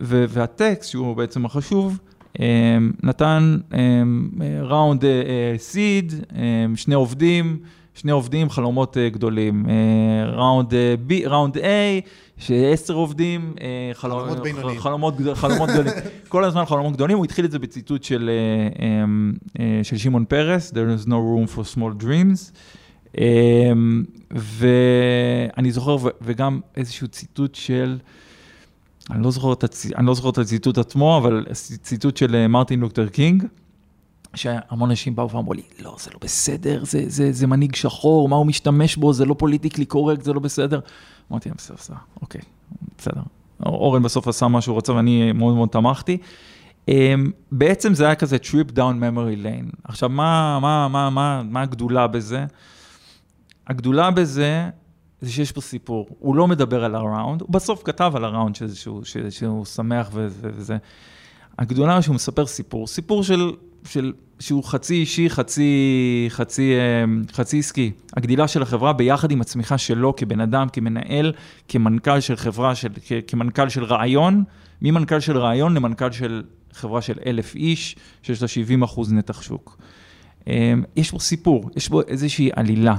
[0.00, 1.98] ו- והטקסט, שהוא בעצם החשוב,
[2.40, 3.58] אה, נתן
[4.62, 5.04] ראונד
[5.56, 6.12] סיד,
[6.76, 7.58] שני עובדים,
[7.94, 9.66] שני עובדים, חלומות אה, גדולים.
[10.36, 10.72] ראונד
[11.08, 11.60] B, ראונד A,
[12.38, 14.80] שעשר עובדים, אה, חלומות בינוניים.
[14.80, 15.92] חלומות, גד- חלומות גדולים.
[16.28, 19.04] כל הזמן חלומות גדולים, הוא התחיל את זה בציטוט של, אה, אה,
[19.60, 22.52] אה, של שמעון פרס, There is no room for small dreams.
[23.18, 23.72] אה,
[24.30, 27.98] ואני זוכר, וגם איזשהו ציטוט של,
[29.10, 29.86] אני לא זוכר את, הצ...
[29.96, 31.44] אני לא זוכר את הציטוט עצמו, אבל
[31.82, 33.44] ציטוט של אה, מרטין לותר קינג,
[34.36, 38.36] שהמון אנשים באו ואמרו לי, לא, זה לא בסדר, זה, זה, זה מנהיג שחור, מה
[38.36, 40.80] הוא משתמש בו, זה לא politically correct, זה לא בסדר.
[41.30, 42.40] אמרתי להם, בסדר, בסדר, אוקיי,
[42.98, 43.20] בסדר.
[43.66, 46.18] אורן בסוף עשה מה שהוא רצה ואני מאוד מאוד תמכתי.
[46.88, 49.76] אמ, בעצם זה היה כזה trip down memory lane.
[49.84, 52.44] עכשיו, מה, מה, מה, מה, מה הגדולה בזה?
[53.66, 54.70] הגדולה בזה
[55.20, 56.06] זה שיש פה סיפור.
[56.18, 60.48] הוא לא מדבר על הראונד, הוא בסוף כתב על הראונד שהוא, שהוא, שהוא שמח וזה,
[60.54, 60.76] וזה.
[61.58, 63.52] הגדולה שהוא מספר סיפור, סיפור של,
[63.84, 66.72] של, שהוא חצי אישי, חצי, חצי,
[67.04, 67.92] אמ, חצי עסקי.
[68.16, 71.32] הגדילה של החברה ביחד עם הצמיחה שלו כבן אדם, כמנהל,
[71.68, 74.44] כמנכ"ל של חברה, של, כ- כמנכ"ל של רעיון,
[74.82, 76.42] ממנכ"ל של רעיון למנכ"ל של
[76.72, 79.78] חברה של אלף איש, שיש לה 70 אחוז נתח שוק.
[80.46, 82.96] אמ, יש פה סיפור, יש פה איזושהי עלילה.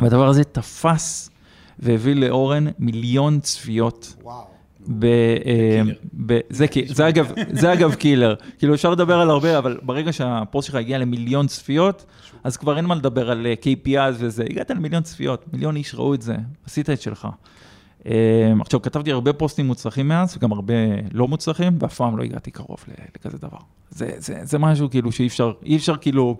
[0.00, 1.30] והדבר הזה תפס
[1.78, 4.14] והביא לאורן מיליון צפיות.
[4.22, 4.57] וואו.
[4.88, 5.80] ב, אה,
[6.26, 8.34] ב, זה, כי- זה, אגב, זה אגב קילר.
[8.58, 12.04] כאילו אפשר לדבר על הרבה, אבל ברגע שהפוסט שלך הגיע למיליון צפיות,
[12.44, 14.44] אז כבר אין מה לדבר על אה, KPIs וזה.
[14.50, 17.28] הגעת למיליון צפיות, מיליון איש ראו את זה, עשית את שלך.
[18.06, 18.12] אה,
[18.60, 20.74] עכשיו, כתבתי הרבה פוסטים מוצלחים מאז, וגם הרבה
[21.12, 22.78] לא מוצלחים, ואף פעם לא הגעתי קרוב
[23.16, 23.58] לכזה דבר.
[23.90, 26.36] זה, זה, זה משהו כאילו שאי אפשר, אי אפשר כאילו,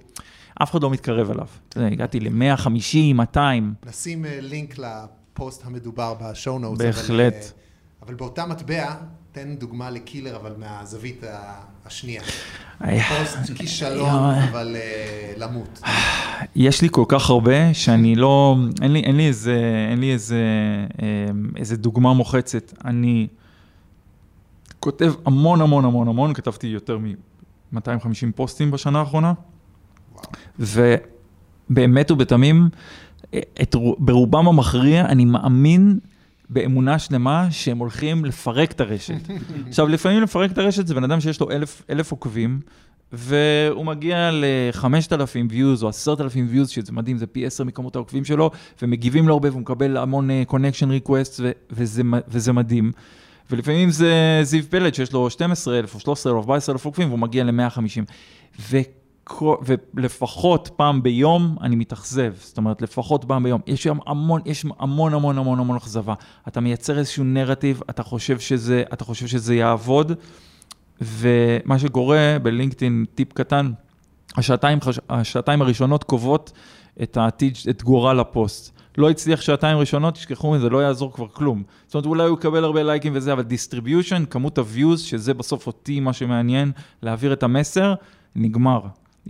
[0.62, 1.46] אף אחד לא מתקרב אליו.
[1.76, 2.68] הגעתי ל-150,
[3.14, 3.74] 200.
[3.86, 6.82] נשים לינק לפוסט המדובר בשואו נוטס.
[6.84, 7.34] בהחלט.
[7.34, 7.42] אבל,
[8.06, 8.94] אבל באותה מטבע,
[9.32, 11.22] תן דוגמה לקילר, אבל מהזווית
[11.86, 12.22] השנייה.
[12.78, 14.34] פוסט כישלון.
[14.34, 15.80] אבל אה, למות.
[16.56, 20.42] יש לי כל כך הרבה שאני לא, אין לי, אין לי איזה, אין לי איזה,
[21.02, 22.72] אמ, איזה דוגמה מוחצת.
[22.84, 23.26] אני
[24.80, 27.78] כותב המון המון המון המון, כתבתי יותר מ-250
[28.34, 29.32] פוסטים בשנה האחרונה.
[30.58, 32.68] ובאמת ובתמים,
[33.62, 35.98] את, רו- ברובם המכריע אני מאמין
[36.50, 39.30] באמונה שלמה שהם הולכים לפרק את הרשת.
[39.68, 42.60] עכשיו, לפעמים לפרק את הרשת זה בן אדם שיש לו אלף, אלף עוקבים,
[43.12, 48.50] והוא מגיע ל-5,000 views או 10,000 views, שזה מדהים, זה פי 10 מכמות העוקבים שלו,
[48.82, 52.92] ומגיבים לו הרבה והוא מקבל המון connection requests, ו- וזה, וזה מדהים.
[53.50, 58.12] ולפעמים זה זיו פלד שיש לו 12,000 או 13,000 או 14,000 עוקבים והוא מגיע ל-150.
[59.94, 63.60] ולפחות פעם ביום אני מתאכזב, זאת אומרת, לפחות פעם ביום.
[63.66, 66.14] יש שם המון, יש המון המון המון המון אכזבה.
[66.48, 70.12] אתה מייצר איזשהו נרטיב, אתה חושב שזה, אתה חושב שזה יעבוד,
[71.00, 73.72] ומה שקורה בלינקדאין, טיפ קטן,
[74.36, 74.78] השעתיים,
[75.10, 76.52] השעתיים הראשונות קובעות
[77.02, 78.78] את העתיד, את גורל הפוסט.
[78.98, 81.62] לא הצליח שעתיים ראשונות, תשכחו מזה, לא יעזור כבר כלום.
[81.86, 86.00] זאת אומרת, אולי הוא יקבל הרבה לייקים וזה, אבל distribution, כמות ה-views, שזה בסוף אותי
[86.00, 87.94] מה שמעניין, להעביר את המסר,
[88.36, 88.80] נגמר.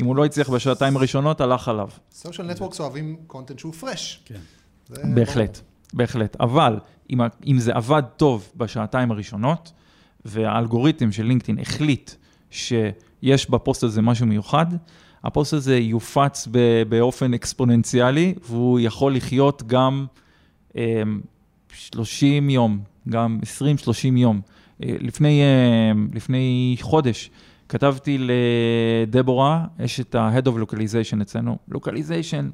[0.01, 1.89] אם הוא לא הצליח בשעתיים הראשונות, הלך עליו.
[2.13, 4.23] social networks אוהבים content שהוא fresh.
[4.25, 4.41] כן.
[5.15, 5.61] בהחלט,
[5.93, 6.37] בהחלט.
[6.41, 6.79] אבל
[7.47, 9.73] אם, זה עבד טוב בשעתיים הראשונות,
[10.25, 12.11] והאלגוריתם של לינקדאין החליט
[12.51, 14.67] שיש בפוסט הזה משהו מיוחד,
[15.25, 20.07] הפוסט הזה יופץ ב- באופן אקספוננציאלי, והוא יכול לחיות גם
[20.77, 21.03] אה,
[21.73, 24.41] 30 יום, גם 20-30 יום.
[24.83, 27.31] אה, לפני, אה, לפני חודש
[27.69, 28.19] כתבתי
[29.09, 32.45] לדבורה, יש את ה-Head of Localization אצלנו, Localization,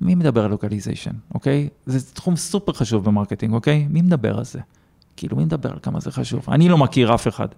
[0.00, 1.68] מי מדבר על localization, אוקיי?
[1.86, 3.86] זה תחום סופר חשוב ב marketing, אוקיי?
[3.90, 4.60] מי מדבר על זה?
[5.16, 6.50] כאילו, מי מדבר על כמה זה חשוב?
[6.50, 7.48] אני לא מכיר אף אחד.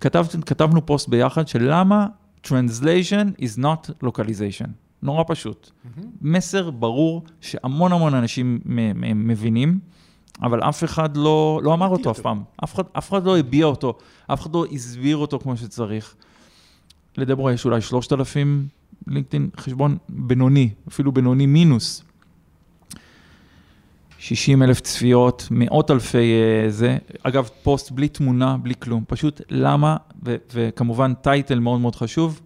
[0.00, 2.06] כתב, כתבנו פוסט ביחד של למה
[2.46, 4.68] translation is not localization.
[5.02, 5.70] נורא פשוט.
[6.22, 8.60] מסר ברור שהמון המון אנשים
[9.14, 9.78] מבינים,
[10.42, 12.42] אבל אף אחד לא, לא אמר אותו אף פעם.
[12.64, 16.14] אף אחד, אף אחד לא הביע אותו, אף אחד לא הסביר אותו כמו שצריך.
[17.16, 18.68] לדבורה יש אולי 3,000
[19.06, 22.02] לינקדאין, חשבון בינוני, אפילו בינוני מינוס.
[24.18, 26.96] 60 אלף צפיות, מאות אלפי אה, זה.
[27.22, 29.04] אגב, פוסט בלי תמונה, בלי כלום.
[29.08, 32.40] פשוט למה, ו- וכמובן טייטל מאוד מאוד חשוב,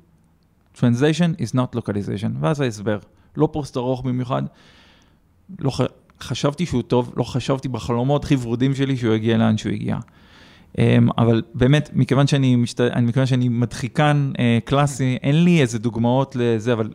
[0.76, 2.30] Translation is not localization.
[2.40, 2.98] ואז ההסבר.
[3.36, 4.42] לא פוסט ארוך במיוחד.
[5.58, 5.70] לא.
[6.20, 9.98] חשבתי שהוא טוב, לא חשבתי בחלומות הכי ורודים שלי שהוא יגיע לאן שהוא הגיע.
[10.78, 12.80] אמ, אבל באמת, מכיוון שאני, משת...
[12.80, 16.90] מכיוון שאני מדחיקן אה, קלאסי, אין לי איזה דוגמאות לזה, אבל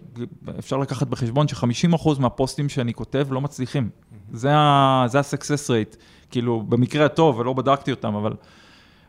[0.59, 3.89] אפשר לקחת בחשבון ש-50% מהפוסטים שאני כותב לא מצליחים.
[4.31, 5.97] זה ה-success rate,
[6.31, 8.33] כאילו, במקרה הטוב, ולא בדקתי אותם, אבל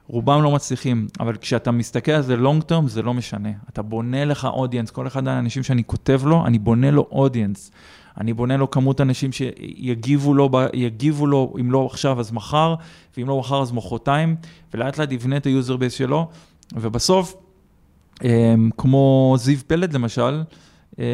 [0.09, 1.07] רובם לא מצליחים.
[1.21, 3.51] אבל כשאתה מסתכל על זה long term, זה לא משנה.
[3.69, 7.71] אתה בונה לך audience, כל אחד מהאנשים שאני כותב לו, אני בונה לו audience.
[8.21, 12.75] אני בונה לו כמות אנשים שיגיבו לו, יגיבו לו, אם לא עכשיו אז מחר,
[13.17, 14.37] ואם לא מחר אז מחרתיים,
[14.75, 16.29] ולאט לאט יבנה את ה user base שלו,
[16.73, 17.37] ובסוף,
[18.25, 20.43] אמ, כמו זיו פלד למשל,
[20.99, 21.05] אה,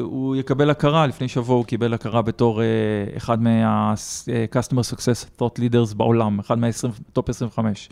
[0.00, 2.66] הוא יקבל הכרה, לפני שבוע הוא קיבל הכרה בתור אה,
[3.16, 7.88] אחד מה-Customer Success Thought Leaders בעולם, אחד מה-Top 25.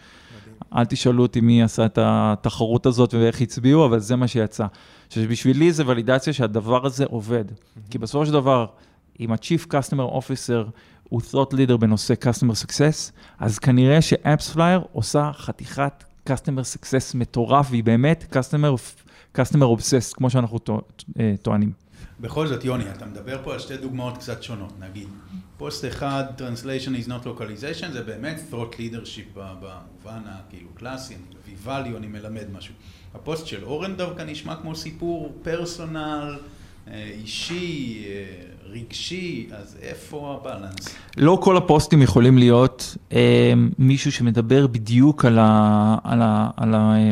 [0.77, 4.67] אל תשאלו אותי מי עשה את התחרות הזאת ואיך הצביעו, אבל זה מה שיצא.
[5.11, 7.45] שבשבילי זה ולידציה שהדבר הזה עובד.
[7.91, 8.67] כי בסופו של דבר,
[9.21, 10.71] אם ה-Chief Customer Officer
[11.09, 17.85] הוא thought leader בנושא Customer Success, אז כנראה ש-AppsFlyer עושה חתיכת Customer Success מטורף, והיא
[17.85, 19.03] באמת Customer,
[19.37, 20.59] customer Obsessed, כמו שאנחנו
[21.21, 21.73] אה, טוענים.
[22.21, 24.73] בכל זאת, יוני, אתה מדבר פה על שתי דוגמאות קצת שונות.
[24.81, 25.09] נגיד,
[25.57, 31.57] פוסט אחד, Translation is not localization, זה באמת thought leadership במובן הכאילו קלאסי, אני מביא
[31.67, 32.75] value, אני מלמד משהו.
[33.21, 36.37] הפוסט של אורן דווקא נשמע כמו סיפור פרסונל,
[36.89, 38.25] אה, אישי, אה,
[38.73, 40.95] רגשי, אז איפה הבלנס?
[41.17, 46.95] לא כל הפוסטים יכולים להיות אה, מישהו שמדבר בדיוק על, ה, על, ה, על, ה,
[46.97, 47.11] אה,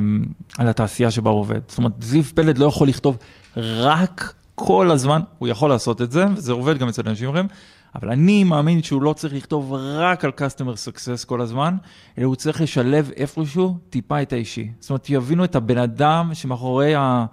[0.58, 1.60] על התעשייה שבה הוא עובד.
[1.68, 3.16] זאת אומרת, זיו פלד לא יכול לכתוב
[3.56, 7.46] רק כל הזמן, הוא יכול לעשות את זה, וזה עובד גם אצל אנשים אחרים,
[7.94, 11.76] אבל אני מאמין שהוא לא צריך לכתוב רק על customer success כל הזמן,
[12.18, 14.70] אלא הוא צריך לשלב איפשהו טיפה את האישי.
[14.80, 17.26] זאת אומרת, יבינו את הבן אדם שמאחורי אה,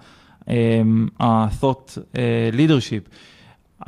[1.19, 3.09] ה-thought אה, leadership.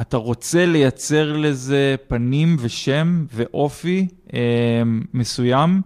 [0.01, 4.39] אתה רוצה לייצר לזה פנים ושם ואופי אה,
[5.13, 5.81] מסוים,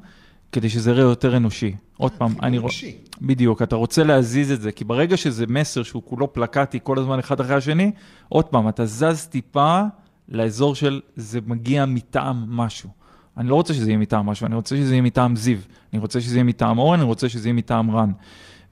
[0.51, 1.75] כדי שזה יראה יותר אנושי.
[1.97, 2.73] עוד פעם, אני רואה...
[3.21, 7.19] בדיוק, אתה רוצה להזיז את זה, כי ברגע שזה מסר שהוא כולו פלקטי כל הזמן
[7.19, 7.91] אחד אחרי השני,
[8.29, 9.81] עוד פעם, אתה זז טיפה
[10.29, 12.89] לאזור של זה מגיע מטעם משהו.
[13.37, 15.57] אני לא רוצה שזה יהיה מטעם משהו, אני רוצה שזה יהיה מטעם זיו,
[15.93, 18.11] אני רוצה שזה יהיה מטעם אורן, אני רוצה שזה יהיה מטעם רן.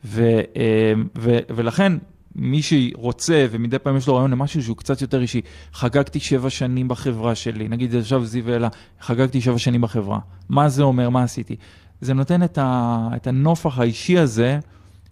[0.06, 0.22] ו,
[0.58, 1.94] אה, ו, ולכן,
[2.36, 5.42] מי שרוצה, ומדי פעם יש לו רעיון למשהו שהוא קצת יותר אישי,
[5.74, 8.68] חגגתי שבע שנים בחברה שלי, נגיד עכשיו זיו אלה,
[9.02, 11.56] חגגתי שבע שנים בחברה, מה זה אומר, מה עשיתי?
[12.02, 14.60] זה נותן את, ה, את הנופח האישי הזה,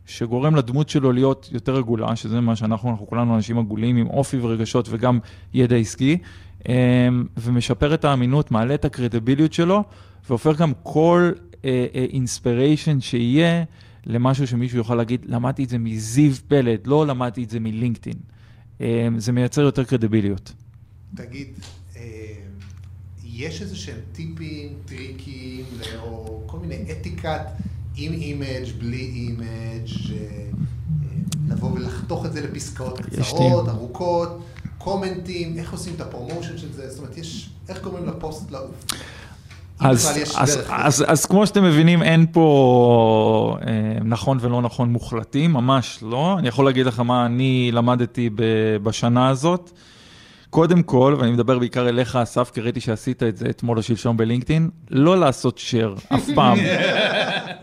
[0.05, 4.37] שגורם לדמות שלו להיות יותר עגולה, שזה מה שאנחנו, אנחנו כולנו אנשים עגולים עם אופי
[4.37, 5.19] ורגשות וגם
[5.53, 6.17] ידע עסקי,
[6.69, 6.73] אמ,
[7.37, 9.83] ומשפר את האמינות, מעלה את ה credibility שלו,
[10.29, 11.31] והופך גם כל
[11.93, 13.63] inspiration שיהיה
[14.05, 18.17] למשהו שמישהו יוכל להגיד, למדתי את זה מזיו פלד, לא למדתי את זה מלינקדאין.
[18.81, 20.53] אמ, זה מייצר יותר credibility.
[21.15, 21.47] תגיד,
[21.95, 22.01] אה,
[23.23, 25.65] יש איזשהם טיפים, טריקים,
[25.97, 27.41] או כל מיני אתיקת
[27.95, 29.89] עם image, בלי image,
[31.49, 33.69] לבוא ולחתוך את זה לפסקאות קצרות.
[33.69, 34.39] ארוכות,
[34.77, 38.85] קומנטים, איך עושים את הפרומושן של זה, זאת אומרת, יש, איך גורמים לפוסט לעוף.
[39.79, 41.09] אז, אז, דרך אז, כזאת.
[41.09, 46.35] אז כמו שאתם מבינים, אין פה אה, נכון ולא נכון מוחלטים, ממש לא.
[46.39, 48.43] אני יכול להגיד לך מה אני למדתי ב,
[48.83, 49.71] בשנה הזאת.
[50.49, 54.17] קודם כל, ואני מדבר בעיקר אליך, אסף, כי ראיתי שעשית את זה אתמול או שלשום
[54.17, 56.57] בלינקדאין, לא לעשות share, אף פעם.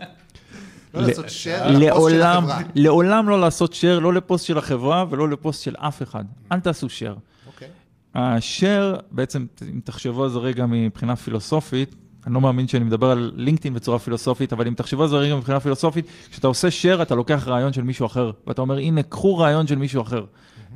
[0.93, 2.61] לא לעשות share לפוסט של לעולם, החברה.
[2.75, 6.23] לעולם לא לעשות share, לא לפוסט של החברה ולא לפוסט של אף אחד.
[6.51, 7.19] אל תעשו share.
[7.47, 7.67] אוקיי.
[8.15, 11.95] ה-share, בעצם, אם תחשבו על זה רגע מבחינה פילוסופית,
[12.27, 15.35] אני לא מאמין שאני מדבר על לינקדאין בצורה פילוסופית, אבל אם תחשבו על זה רגע
[15.35, 19.37] מבחינה פילוסופית, כשאתה עושה share, אתה לוקח רעיון של מישהו אחר, ואתה אומר, הנה, קחו
[19.37, 20.25] רעיון של מישהו אחר.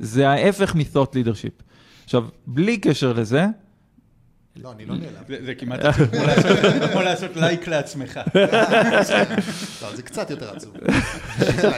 [0.00, 1.62] זה ההפך מ-thought leadership.
[2.04, 3.46] עכשיו, בלי קשר לזה,
[4.62, 5.44] לא, אני לא נעלב.
[5.46, 5.80] זה- כמעט
[6.92, 8.20] כמו לעשות- לייק לעצמך.
[9.82, 10.74] לא, זה קצת יותר עצוב.
[11.38, 11.68] כן,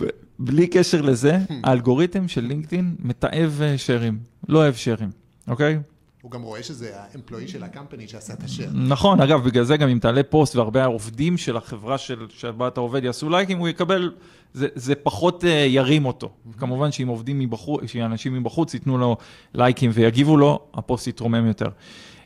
[0.00, 0.06] לא
[0.38, 5.10] בלי קשר לזה, האלגוריתם של לינקדאין מתעב אה, שרים, לא אוהב שרים,
[5.48, 5.78] אוקיי?
[6.24, 8.66] הוא גם רואה שזה האמפלואי של הקמפני שעשה את השאר.
[8.74, 12.80] נכון, אגב, בגלל זה גם אם תעלה פוסט והרבה העובדים של החברה של, שבה אתה
[12.80, 14.12] עובד יעשו לייקים, הוא יקבל,
[14.52, 16.30] זה, זה פחות uh, ירים אותו.
[16.58, 19.16] כמובן שאם עובדים מבחוץ, שאנשים מבחוץ ייתנו לו
[19.54, 21.68] לייקים ויגיבו לו, הפוסט יתרומם יותר.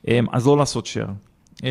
[0.07, 1.11] Um, אז לא לעשות share.
[1.57, 1.65] Um,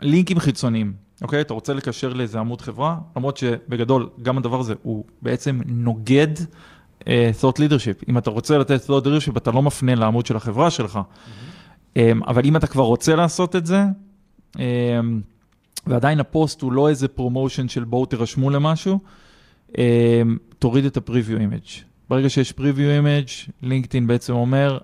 [0.00, 1.40] לינקים חיצוניים, אוקיי?
[1.40, 6.34] אתה רוצה לקשר לאיזה עמוד חברה, למרות שבגדול, גם הדבר הזה הוא בעצם נוגד
[7.40, 8.04] thought leadership.
[8.08, 11.00] אם אתה רוצה לתת thought leadership, אתה לא מפנה לעמוד של החברה שלך.
[11.96, 13.84] אמ, אבל אם אתה כבר רוצה לעשות את זה,
[14.58, 15.20] אמ,
[15.86, 18.98] ועדיין הפוסט הוא לא איזה promotion של בואו תירשמו למשהו,
[19.78, 19.82] אמ,
[20.58, 21.84] תוריד את ה-preview image.
[22.08, 24.78] ברגע שיש preview image, לינקדאין בעצם אומר,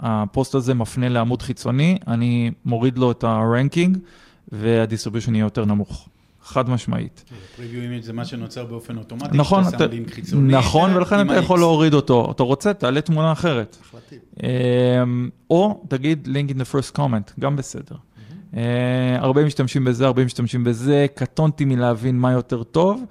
[0.00, 3.98] הפוסט הזה מפנה לעמוד חיצוני, אני מוריד לו את ה-ranking
[4.52, 6.07] וה-distribution יהיה יותר נמוך.
[6.48, 7.24] חד משמעית.
[7.56, 10.52] preview image זה מה שנוצר באופן אוטומטי, נכון, שאתה אתה, שם לינק חיצוני.
[10.52, 11.58] נכון, ולכן אתה יכול.
[11.58, 12.30] להוריד אותו.
[12.30, 13.76] אתה רוצה, תעלה תמונה אחרת.
[14.42, 17.96] אמ, או תגיד link in the first comment, גם בסדר.
[18.56, 23.04] אה, הרבה משתמשים בזה, הרבה משתמשים בזה, קטונתי מלהבין מה יותר טוב.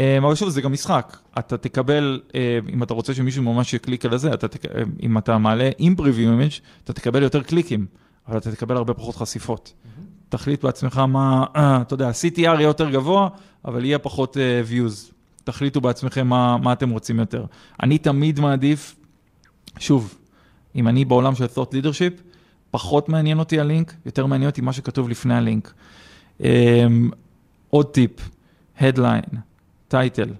[0.00, 1.16] אה, אבל שוב, זה גם משחק.
[1.38, 4.66] אתה תקבל, אה, אם אתה רוצה שמישהו ממש יקליק על זה, אתה תק...
[4.66, 7.86] אה, אם אתה מעלה עם preview image, אתה תקבל יותר קליקים,
[8.28, 9.72] אבל אתה תקבל הרבה פחות חשיפות.
[10.28, 11.44] תחליט בעצמך מה,
[11.82, 13.28] אתה יודע, CTR יהיה יותר גבוה,
[13.64, 15.12] אבל יהיה פחות אה, views.
[15.44, 17.44] תחליטו בעצמכם מה, מה אתם רוצים יותר.
[17.82, 18.96] אני תמיד מעדיף,
[19.78, 20.14] שוב,
[20.74, 22.22] אם אני בעולם של thought leadership,
[22.70, 25.72] פחות מעניין אותי הלינק, יותר מעניין אותי מה שכתוב לפני הלינק.
[26.38, 26.44] Um,
[27.70, 28.30] עוד טיפ,
[28.78, 29.36] headline,
[29.90, 30.32] title,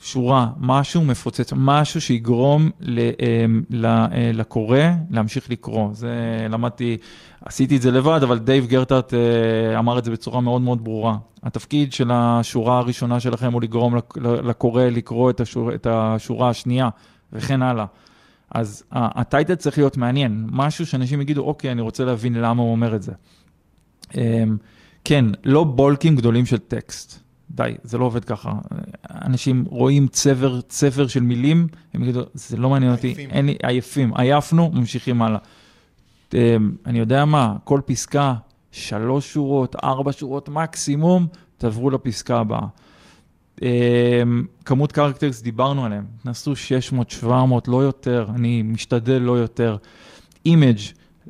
[0.00, 3.22] שורה, משהו מפוצץ, משהו שיגרום ל, um,
[3.70, 4.78] ל, uh, לקורא
[5.10, 5.94] להמשיך לקרוא.
[5.94, 6.10] זה
[6.50, 6.96] למדתי,
[7.44, 9.16] עשיתי את זה לבד, אבל דייב גרהרט uh,
[9.78, 11.16] אמר את זה בצורה מאוד מאוד ברורה.
[11.42, 16.88] התפקיד של השורה הראשונה שלכם הוא לגרום לק- לקורא לקרוא את, השור, את השורה השנייה,
[17.32, 17.84] וכן הלאה.
[18.50, 22.70] אז ה title צריך להיות מעניין, משהו שאנשים יגידו, אוקיי, אני רוצה להבין למה הוא
[22.72, 23.12] אומר את זה.
[24.16, 24.56] אמ,
[25.04, 27.23] כן, לא bulk ים גדולים של טקסט.
[27.54, 28.52] די, זה לא עובד ככה.
[29.10, 33.14] אנשים רואים צבר, צבר של מילים, הם יגידו, זה לא מעניין אותי.
[33.18, 35.38] אין לי, עייפים, עייפנו, ממשיכים הלאה.
[36.34, 36.38] אמ,
[36.86, 38.34] אני יודע מה, כל פסקה,
[38.72, 41.26] שלוש שורות, ארבע שורות מקסימום,
[41.58, 42.66] תעברו לפסקה הבאה.
[43.60, 43.64] Um,
[44.64, 49.76] כמות characters, דיברנו עליהם, נסו 600, 700, לא יותר, אני משתדל לא יותר.
[50.46, 50.78] image,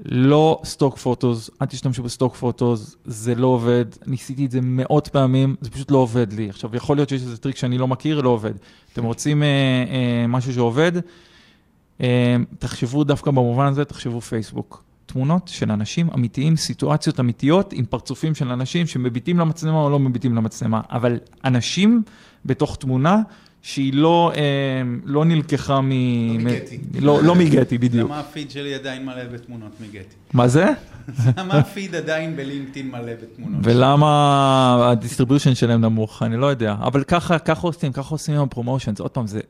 [0.05, 5.09] לא stock photos, אל תשתמשו ב stock photos, זה לא עובד, ניסיתי את זה מאות
[5.09, 6.49] פעמים, זה פשוט לא עובד לי.
[6.49, 8.53] עכשיו, יכול להיות שיש איזה טריק שאני לא מכיר, לא עובד.
[8.93, 10.93] אתם רוצים uh, uh, משהו שעובד,
[11.99, 12.03] uh,
[12.59, 14.85] תחשבו דווקא במובן הזה, תחשבו פייסבוק.
[15.07, 20.35] תמונות של אנשים אמיתיים, סיטואציות אמיתיות עם פרצופים של אנשים שמביטים למצלמה או לא מביטים
[20.35, 22.03] למצלמה, אבל אנשים
[22.45, 23.21] בתוך תמונה
[23.65, 24.43] שהיא לא, אה,
[25.05, 25.91] לא נלקחה מ...
[25.91, 25.95] לא
[26.39, 26.79] מ- מגטי.
[27.01, 28.11] לא, לא מגטי, בדיוק.
[28.11, 30.15] למה הפיד שלי עדיין מלא בתמונות מגטי?
[30.33, 30.67] מה זה?
[31.37, 33.61] למה הפיד עדיין בלינקדאין מלא בתמונות?
[33.63, 36.75] ולמה ה distribution שלהם נמוך, אני לא יודע.
[36.81, 39.01] אבל ככה, ככה עושים, ככה עושים עם ה promotions.
[39.01, 39.41] עוד פעם, זה,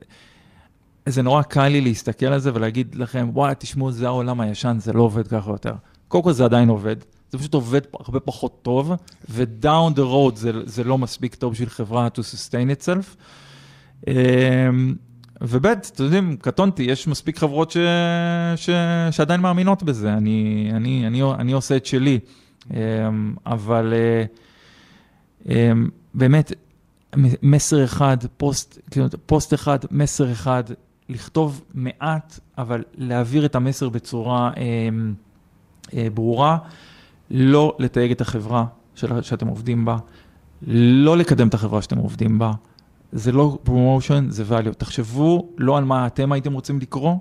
[1.06, 4.92] זה נורא קל לי להסתכל על זה ולהגיד לכם, וואי, תשמעו, זה העולם הישן, זה
[4.92, 5.72] לא עובד ככה יותר.
[6.08, 6.96] קודם כל זה עדיין עובד,
[7.30, 8.92] זה פשוט עובד הרבה פחות טוב,
[9.28, 13.16] ו-down the road זה, זה לא מספיק טוב בשביל חברה to sustain itself.
[14.08, 14.94] אמ,
[15.40, 17.76] וב', אתם יודעים, קטונתי, יש מספיק חברות ש...
[18.56, 18.70] ש...
[19.10, 22.18] שעדיין מאמינות בזה, אני, אני, אני, אני עושה את שלי.
[22.70, 22.76] אמ,
[23.46, 24.24] אבל אה,
[25.48, 26.52] אמ, באמת,
[27.42, 30.64] מסר אחד, פוסט, כאילו, פוסט אחד, מסר אחד,
[31.08, 34.50] לכתוב מעט, אבל להעביר את המסר בצורה
[35.94, 36.58] אה, ברורה,
[37.30, 39.96] לא לתייג את החברה שאתם עובדים בה,
[40.66, 42.52] לא לקדם את החברה שאתם עובדים בה,
[43.14, 44.74] זה לא promotion, זה value.
[44.74, 47.16] תחשבו לא על מה אתם הייתם רוצים לקרוא,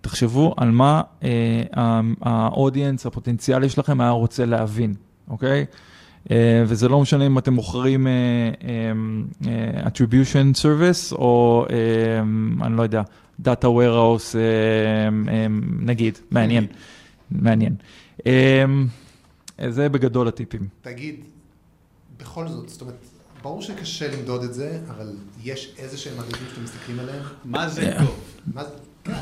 [0.00, 1.02] תחשבו על מה
[2.20, 4.94] ה audience, הפוטנציאלי שלכם היה רוצה להבין,
[5.28, 5.66] אוקיי?
[6.24, 6.30] Uh,
[6.66, 12.82] וזה לא משנה אם אתם מוכרים uh, um, uh, attribution service או um, אני לא
[12.82, 13.02] יודע,
[13.42, 15.30] data warehouse, uh, um,
[15.80, 16.66] נגיד, מעניין,
[17.30, 17.74] מעניין.
[18.18, 18.22] Um,
[19.68, 20.68] זה בגדול הטיפים.
[20.80, 21.24] תגיד,
[22.18, 26.64] בכל זאת, זאת אומרת, ברור שקשה למדוד את זה, אבל יש איזה שהם מדדים שאתם
[26.64, 27.22] מסתכלים עליהם?
[27.44, 28.20] מה זה טוב?
[28.54, 28.70] מה זה?
[29.04, 29.12] כן.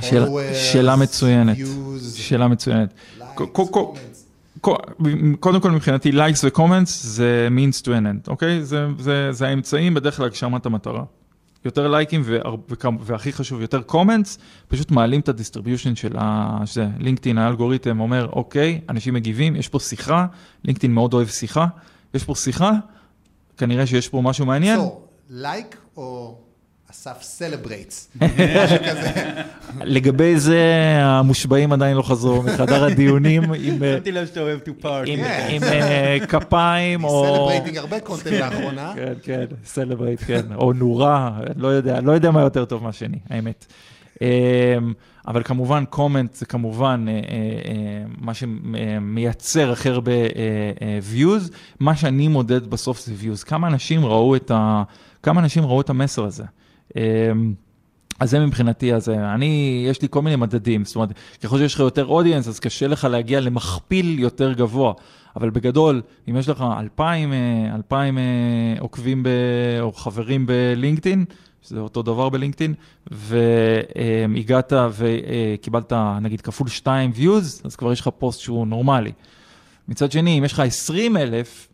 [0.00, 1.56] שאלה, שאלה מצוינת,
[2.14, 2.94] שאלה מצוינת.
[5.40, 8.64] קודם כל מבחינתי likes ו-comments זה means to end, אוקיי?
[8.64, 11.04] זה, זה, זה האמצעים בדרך כלל להגשמת המטרה.
[11.64, 12.22] יותר לייקים
[13.00, 16.58] והכי חשוב, יותר comments, פשוט מעלים את ה distribution של ה...
[16.64, 20.26] שזה לינקדאין, האלגוריתם אומר, אוקיי, אנשים מגיבים, יש פה שיחה,
[20.64, 21.66] לינקדאין מאוד אוהב שיחה,
[22.14, 22.72] יש פה שיחה,
[23.56, 24.80] כנראה שיש פה משהו מעניין.
[25.30, 26.38] לייק או
[26.90, 28.08] אסף celebrates,
[28.64, 29.10] משהו כזה.
[29.80, 30.62] לגבי זה,
[31.00, 35.10] המושבעים עדיין לא חזרו מחדר הדיונים עם שמתי לב שאתה אוהב to party.
[35.48, 35.62] עם
[36.28, 37.24] כפיים או...
[37.36, 38.92] celebrating הרבה content לאחרונה.
[38.94, 40.42] כן, כן, celebrate, כן.
[40.54, 43.66] או נורה, לא יודע, לא יודע מה יותר טוב מהשני, האמת.
[45.26, 47.06] אבל כמובן, comment זה כמובן
[48.18, 50.12] מה שמייצר הכי הרבה
[51.14, 51.52] views.
[51.80, 53.44] מה שאני מודד בסוף זה views.
[53.44, 54.82] כמה אנשים ראו את ה...
[55.22, 56.44] כמה אנשים ראו את המסר הזה.
[58.20, 61.12] אז זה מבחינתי, אז אני, יש לי כל מיני מדדים, זאת אומרת,
[61.42, 64.92] ככל שיש לך יותר אודיאנס, אז קשה לך להגיע למכפיל יותר גבוה.
[65.36, 67.32] אבל בגדול, אם יש לך אלפיים,
[67.74, 68.18] אלפיים
[68.80, 69.28] עוקבים ב,
[69.80, 71.24] או חברים בלינקדאין,
[71.64, 72.74] שזה אותו דבר בלינקדאין,
[73.10, 79.12] והגעת וקיבלת נגיד כפול 2 views, אז כבר יש לך פוסט שהוא נורמלי.
[79.88, 81.68] מצד שני, אם יש לך 20 אלף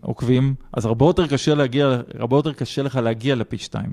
[0.00, 3.92] עוקבים, אז הרבה יותר קשה להגיע, הרבה יותר קשה לך להגיע לפי 2.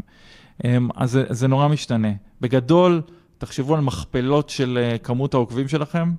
[0.96, 2.12] אז זה, זה נורא משתנה.
[2.42, 3.02] בגדול,
[3.38, 6.12] תחשבו על מכפלות של כמות העוקבים שלכם.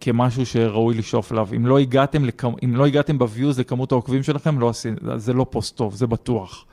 [0.00, 1.48] כמשהו שראוי לשאוף אליו.
[1.56, 2.44] אם לא הגעתם, לכ...
[2.64, 4.88] אם לא הגעתם ב views לכמות העוקבים שלכם, לא עשי...
[5.16, 6.64] זה לא פוסט טוב, זה בטוח.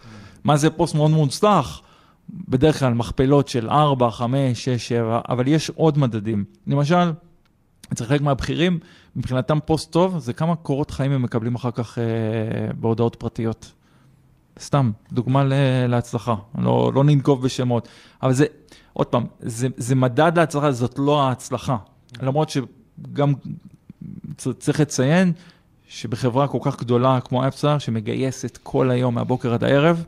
[0.43, 1.81] מה זה פוסט מאוד מוצלח?
[2.29, 6.43] בדרך כלל מכפלות של 4, 5, 6, 7, אבל יש עוד מדדים.
[6.67, 7.11] למשל,
[7.93, 8.79] אצל חלק מהבכירים,
[9.15, 12.03] מבחינתם פוסט טוב, זה כמה קורות חיים הם מקבלים אחר כך אה,
[12.73, 13.71] בהודעות פרטיות.
[14.59, 15.43] סתם, דוגמה
[15.87, 17.87] להצלחה, לא, לא ננקוב בשמות.
[18.23, 18.45] אבל זה,
[18.93, 21.77] עוד פעם, זה, זה מדד להצלחה, זאת לא ההצלחה.
[22.21, 23.33] למרות שגם
[24.37, 25.33] צריך לציין
[25.89, 30.03] שבחברה כל כך גדולה כמו אפסה, שמגייסת כל היום מהבוקר עד הערב,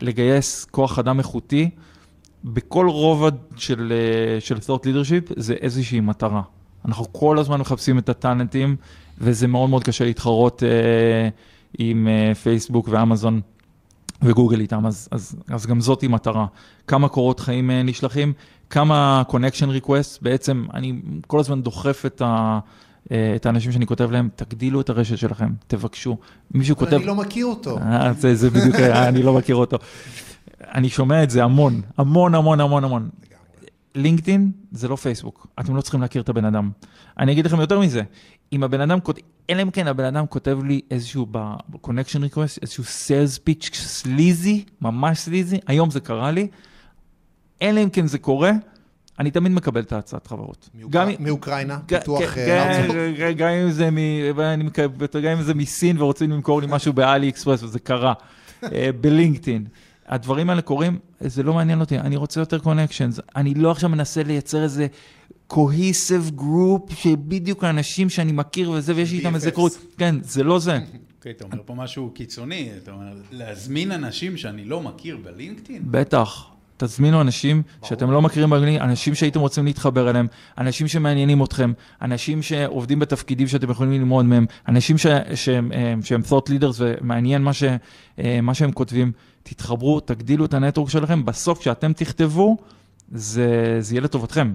[0.00, 1.70] לגייס כוח אדם איכותי,
[2.44, 3.92] בכל רובד של,
[4.40, 6.42] של thought leadership זה איזושהי מטרה.
[6.84, 8.76] אנחנו כל הזמן מחפשים את הטאלנטים,
[9.18, 11.28] וזה מאוד מאוד קשה להתחרות אה,
[11.78, 13.40] עם אה, פייסבוק ואמזון
[14.22, 16.46] וגוגל איתם, אז, אז, אז גם זאת היא מטרה.
[16.86, 18.32] כמה קורות חיים אה, נשלחים,
[18.70, 22.58] כמה connection request, בעצם אני כל הזמן דוחף את ה...
[23.36, 26.16] את האנשים שאני כותב להם, תגדילו את הרשת שלכם, תבקשו.
[26.50, 26.92] מישהו כותב...
[26.92, 27.78] אבל אני לא מכיר אותו.
[28.18, 29.76] זה, זה בדיוק, אני לא מכיר אותו.
[30.60, 33.08] אני שומע את זה המון, המון, המון, המון, המון.
[33.94, 36.70] לינקדאין זה לא פייסבוק, אתם לא צריכים להכיר את הבן אדם.
[37.18, 38.02] אני אגיד לכם יותר מזה,
[38.52, 42.84] אם הבן אדם כותב, אלא אם כן הבן אדם כותב לי איזשהו ב-connection request, איזשהו
[42.84, 46.48] sales pitch סליזי, ממש סליזי, היום זה קרה לי,
[47.62, 48.50] אלא אם כן זה קורה,
[49.18, 50.68] אני תמיד מקבל את ההצעת חברות.
[51.18, 52.96] מאוקראינה, פיתוח ארצות.
[55.22, 58.12] גם אם זה מסין ורוצים למכור לי משהו באלי אקספרס, וזה קרה,
[59.00, 59.66] בלינקדאין.
[60.08, 63.20] הדברים האלה קורים, זה לא מעניין אותי, אני רוצה יותר קונקשנס.
[63.36, 64.86] אני לא עכשיו מנסה לייצר איזה
[65.52, 69.78] cohesive group, שבדיוק האנשים שאני מכיר וזה, ויש לי איתם איזה קרות.
[69.98, 70.78] כן, זה לא זה.
[71.18, 75.82] אוקיי, אתה אומר פה משהו קיצוני, אתה אומר, להזמין אנשים שאני לא מכיר בלינקדאין?
[75.84, 76.55] בטח.
[76.76, 80.26] תזמינו אנשים שאתם לא מכירים באנגלית, אנשים שהייתם רוצים להתחבר אליהם,
[80.58, 81.72] אנשים שמעניינים אתכם,
[82.02, 85.72] אנשים שעובדים בתפקידים שאתם יכולים ללמוד מהם, אנשים ש, שהם,
[86.02, 87.64] שהם thought leaders ומעניין מה, ש,
[88.42, 89.12] מה שהם כותבים,
[89.42, 92.56] תתחברו, תגדילו את הנטוורק שלכם, בסוף כשאתם תכתבו,
[93.12, 94.54] זה, זה יהיה לטובתכם.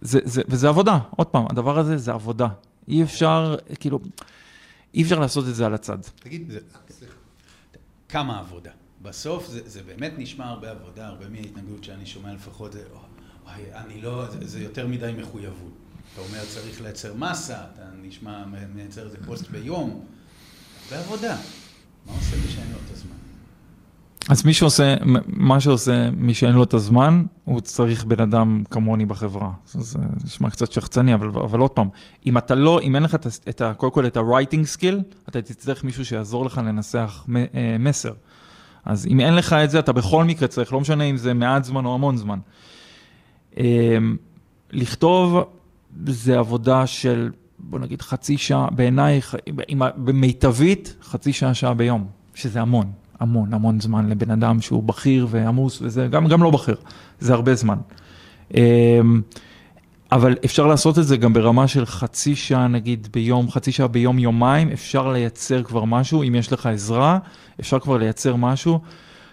[0.00, 2.48] זה, זה, וזה עבודה, עוד פעם, הדבר הזה זה עבודה.
[2.88, 3.98] אי אפשר, כאילו,
[4.94, 5.98] אי אפשר לעשות את זה על הצד.
[6.20, 6.58] תגיד, זה,
[8.08, 8.70] כמה עבודה?
[9.02, 12.82] בסוף זה, זה באמת נשמע הרבה עבודה, הרבה מההתנגדות שאני שומע לפחות, זה,
[13.46, 15.72] אוי, אני לא, זה, זה יותר מדי מחויבות.
[16.14, 18.44] אתה אומר, צריך לייצר מסה, אתה נשמע,
[18.74, 20.04] מייצר איזה פוסט ביום,
[20.84, 21.36] הרבה עבודה.
[22.06, 23.16] מה עושה לי שאין לו את הזמן?
[24.28, 24.94] אז מי שעושה,
[25.26, 29.50] מה שעושה מי שאין לו את הזמן, הוא צריך בן אדם כמוני בחברה.
[29.66, 31.88] זה נשמע קצת שחצני, אבל, אבל עוד פעם,
[32.26, 35.84] אם אתה לא, אם אין לך את, את קודם כל את ה-writing skill, אתה תצטרך
[35.84, 38.12] מישהו שיעזור לך לנסח אה, מסר.
[38.88, 41.64] אז אם אין לך את זה, אתה בכל מקרה צריך, לא משנה אם זה מעט
[41.64, 42.38] זמן או המון זמן.
[43.58, 43.98] אה,
[44.72, 45.44] לכתוב
[46.06, 49.20] זה עבודה של, בוא נגיד, חצי שעה, בעיניי,
[49.96, 52.92] במיטבית, חצי שעה, שעה ביום, שזה המון.
[53.20, 56.76] המון, המון זמן לבן אדם שהוא בכיר ועמוס וזה, גם, גם לא בכיר,
[57.20, 57.78] זה הרבה זמן.
[60.12, 64.18] אבל אפשר לעשות את זה גם ברמה של חצי שעה נגיד ביום, חצי שעה ביום,
[64.18, 67.18] יומיים, אפשר לייצר כבר משהו, אם יש לך עזרה,
[67.60, 68.80] אפשר כבר לייצר משהו.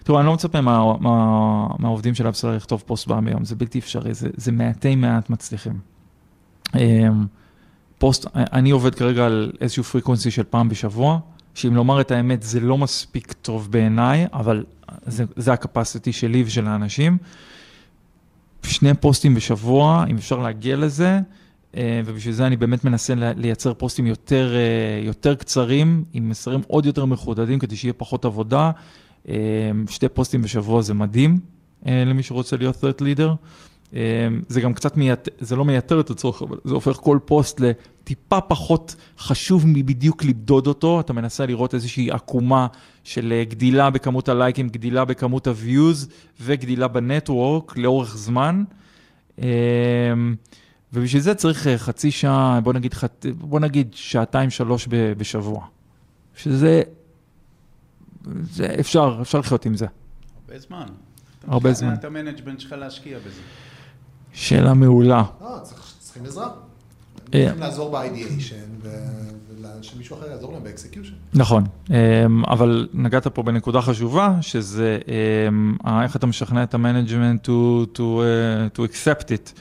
[0.04, 3.78] תראו, אני לא מצפה מה, מה, מהעובדים של AppsFlyer לכתוב פוסט פעם ביום, זה בלתי
[3.78, 5.78] אפשרי, זה, זה מעטי מעט מצליחים.
[6.74, 7.26] אמ,
[7.98, 11.18] פוסט, אני עובד כרגע על איזשהו frequency של פעם בשבוע,
[11.54, 14.64] שאם לומר את האמת, זה לא מספיק טוב בעיניי, אבל
[15.06, 17.18] זה, זה הקפסיטי שלי ושל האנשים.
[18.70, 21.20] שני פוסטים בשבוע, אם אפשר להגיע לזה,
[21.76, 26.86] אה, ובשביל זה אני באמת מנסה לייצר פוסטים יותר, אה, יותר קצרים, עם מסרים עוד
[26.86, 28.70] יותר מחודדים, כדי שיהיה פחות עבודה.
[29.28, 29.34] אה,
[29.88, 31.40] שתי פוסטים בשבוע זה מדהים
[31.86, 33.30] למי שרוצה להיות threat leader.
[33.92, 33.98] אמ,
[34.48, 38.40] זה גם קצת, מייתר, זה לא מייתר את הצורך, אבל זה הופך כל פוסט לטיפה
[38.40, 41.00] פחות חשוב מבדיוק למדוד אותו.
[41.00, 42.66] אתה מנסה לראות איזושהי עקומה
[43.04, 46.06] של אה, גדילה בכמות הלייקים, גדילה בכמות ה-views
[46.40, 48.64] וגדילה ב network לאורך זמן.
[49.38, 49.44] אמ,
[50.92, 52.94] ובשביל זה צריך אה, חצי שעה, בוא נגיד,
[53.38, 55.66] בוא נגיד שעתיים, שלוש בשבוע.
[56.36, 56.82] שזה,
[58.42, 59.86] זה אפשר, אפשר לחיות עם זה.
[60.46, 60.86] הרבה זמן.
[61.46, 61.94] הרבה זמן.
[61.94, 63.40] את ה management שלך להשקיע בזה.
[64.36, 65.22] שאלה מעולה.
[65.40, 65.58] לא,
[65.98, 66.44] צריכים עזרה.
[67.34, 67.44] אה.
[67.44, 68.86] צריכים לעזור ב-ideation,
[69.80, 71.38] ושמישהו אחר יעזור להם ב-execution.
[71.38, 71.94] נכון, אמ,
[72.44, 74.98] אבל נגעת פה בנקודה חשובה, שזה
[75.48, 77.50] אמ, איך אתה משכנע את ה management to,
[77.96, 78.00] to,
[78.76, 79.58] to accept it.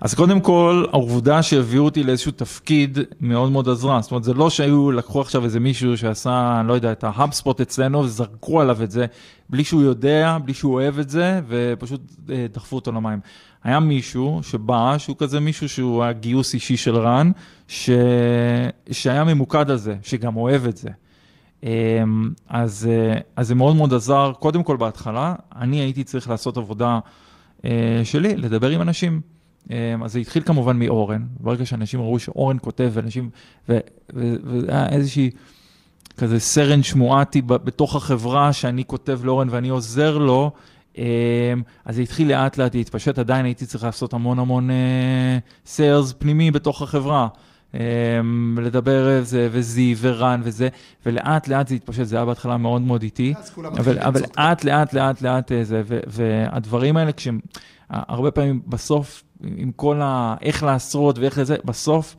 [0.00, 4.00] אז קודם כל, העובדה שהביאו אותי לאיזשהו תפקיד מאוד מאוד עזרה.
[4.00, 7.11] זאת אומרת, זה לא שהיו, לקחו עכשיו איזה מישהו שעשה, אני לא יודע, את ה
[7.11, 9.06] HubSpot אצלנו, וזרקו עליו את זה,
[9.50, 12.00] בלי שהוא יודע, בלי שהוא אוהב את זה, ופשוט
[12.30, 13.20] אה, דחפו אותו למים.
[13.64, 17.30] היה מישהו שבא, שהוא כזה מישהו שהוא היה גיוס אישי של רן,
[17.68, 17.90] ש...
[18.90, 20.88] שהיה ממוקד על זה, שגם אוהב את זה.
[21.62, 26.56] אמ, אז, אה, אז זה מאוד מאוד עזר, קודם כל בהתחלה, אני הייתי צריך לעשות
[26.56, 26.98] עבודה
[27.64, 29.20] אה, שלי, לדבר עם אנשים.
[29.70, 33.30] אמ, אז זה התחיל כמובן מאורן, ברגע שאנשים ראו שאורן כותב, ואנשים,
[33.68, 35.30] והיה איזושהי
[36.16, 40.52] כזה סרן שמועתי בתוך החברה שאני כותב לאורן ואני עוזר לו,
[41.84, 44.70] אז זה התחיל לאט לאט להתפשט, עדיין הייתי צריך לעשות המון המון
[45.66, 47.28] סיילס אה, פנימי בתוך החברה.
[47.74, 50.68] אמ, לדבר על זה, וזי, ורן וזה,
[51.06, 53.34] ולאט לאט זה התפשט, זה היה בהתחלה מאוד מאוד איטי,
[53.78, 57.40] אבל, אבל לאט לאט לאט לאט אה, זה, והדברים האלה, כשהם,
[57.90, 59.22] הרבה פעמים בסוף
[59.56, 60.36] עם כל ה...
[60.42, 62.16] איך לעשות ואיך לזה, בסוף,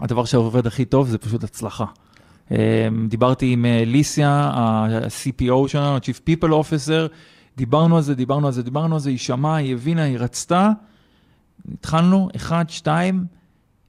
[0.00, 1.84] הדבר שעובד הכי טוב זה פשוט הצלחה.
[2.50, 2.56] אמ,
[3.08, 7.12] דיברתי עם אה, ליסיה, ה-CPO שלנו, ה-Chief People Officer,
[7.56, 10.70] דיברנו על זה, דיברנו על זה, דיברנו על זה, היא שמעה, היא הבינה, היא רצתה,
[11.74, 13.24] התחלנו, אחד, שתיים,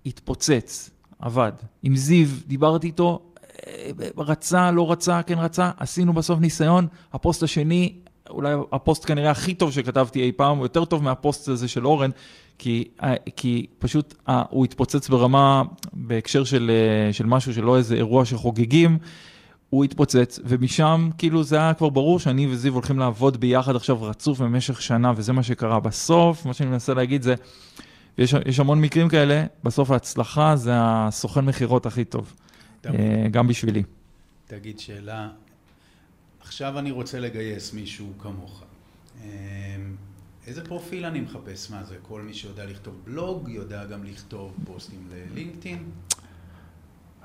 [0.06, 0.90] התפוצץ,
[1.20, 1.52] עבד.
[1.84, 3.22] עם זיו, דיברתי איתו,
[3.68, 7.94] אה, רצה, לא רצה, כן רצה, עשינו בסוף ניסיון, הפוסט השני
[8.30, 12.10] אולי הפוסט כנראה הכי טוב שכתבתי אי פעם, הוא יותר טוב מהפוסט הזה של אורן,
[12.58, 15.64] כי, אה, כי פשוט אה, הוא התפוצץ ברמה,
[15.94, 16.72] בהקשר של,
[17.12, 18.98] של משהו שלא איזה אירוע שחוגגים,
[19.70, 24.40] הוא התפוצץ, ומשם כאילו זה היה כבר ברור שאני וזיו הולכים לעבוד ביחד עכשיו רצוף
[24.40, 25.80] במשך שנה, וזה מה שקרה.
[25.80, 27.36] בסוף, מה שאני מנסה להגיד זה,
[28.18, 32.34] יש המון מקרים כאלה, בסוף ההצלחה זה הסוכן מכירות הכי טוב,
[32.84, 32.90] uh,
[33.32, 33.84] גם בשבילי.
[34.48, 35.30] תגיד שאלה,
[36.42, 38.64] עכשיו אני רוצה לגייס מישהו כמוך.
[39.24, 39.30] אמ,
[40.48, 41.72] איזה פרופיל אני מחפש?
[41.72, 45.84] מה זה, כל מי שיודע לכתוב בלוג, יודע גם לכתוב פוסטים ללינקדאין?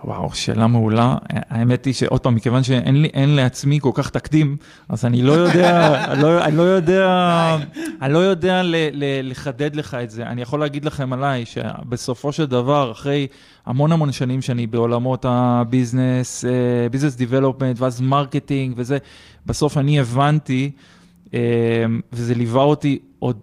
[0.04, 1.16] וואו, שאלה מעולה.
[1.28, 4.56] האמת היא שעוד פעם, מכיוון שאין לי, אין לעצמי כל כך תקדים,
[4.88, 7.56] אז אני לא יודע, אני, לא, אני לא יודע,
[8.02, 10.26] אני לא יודע ל, ל, לחדד לך את זה.
[10.26, 13.26] אני יכול להגיד לכם עליי, שבסופו של דבר, אחרי
[13.66, 16.44] המון המון שנים שאני בעולמות ה business,
[16.90, 18.98] business development, ואז marketing וזה,
[19.46, 20.70] בסוף אני הבנתי,
[21.34, 21.40] אה,
[22.12, 23.40] וזה ליווה אותי עוד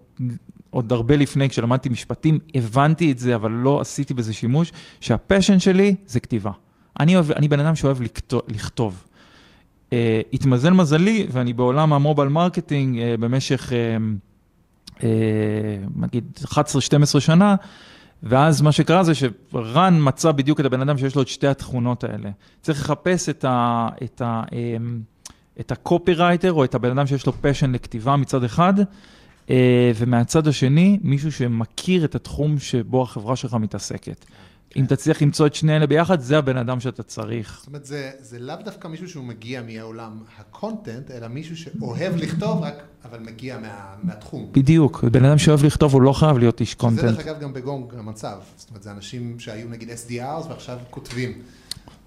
[0.78, 5.58] עוד הרבה לפני, כשלמדתי משפטים, הבנתי את זה, אבל לא עשיתי בזה שימוש, שה passion
[5.58, 6.50] שלי זה כתיבה.
[7.00, 8.40] אני, אוהב, אני בן אדם שאוהב לכתוב.
[8.48, 9.04] לכתוב.
[9.90, 9.92] אה,
[10.32, 15.02] התמזל מזלי, ואני בעולם ה mobile marketing אה, במשך, אה, אה,
[15.96, 17.54] נגיד, 11-12 שנה,
[18.22, 22.04] ואז מה שקרה זה שרן מצא בדיוק את הבן אדם שיש לו את שתי התכונות
[22.04, 22.30] האלה.
[22.62, 23.88] צריך לחפש את ה...
[24.04, 24.54] את ה אה,
[25.60, 28.84] את הקופירייטר או את הבן אדם שיש לו passion לכתיבה מצד אחד, אה,
[29.96, 34.24] ומהצד השני, מישהו שמכיר את התחום שבו החברה שלך מתעסקת.
[34.76, 37.56] אם תצליח למצוא את שני אלה ביחד, זה הבן אדם שאתה צריך.
[37.58, 42.16] זאת אומרת, זה, זה לאו דווקא מישהו שהוא מגיע מהעולם ה content, אלא מישהו שאוהב
[42.16, 42.74] לכתוב, רק,
[43.04, 44.48] אבל מגיע מה, מהתחום.
[44.52, 47.04] בדיוק, בן אדם שאוהב לכתוב, הוא לא חייב להיות איש זה content.
[47.04, 48.38] דרך אגב גם בגונג המצב.
[48.56, 51.32] זאת אומרת, זה אנשים שהיו נגיד SDRs ועכשיו כותבים.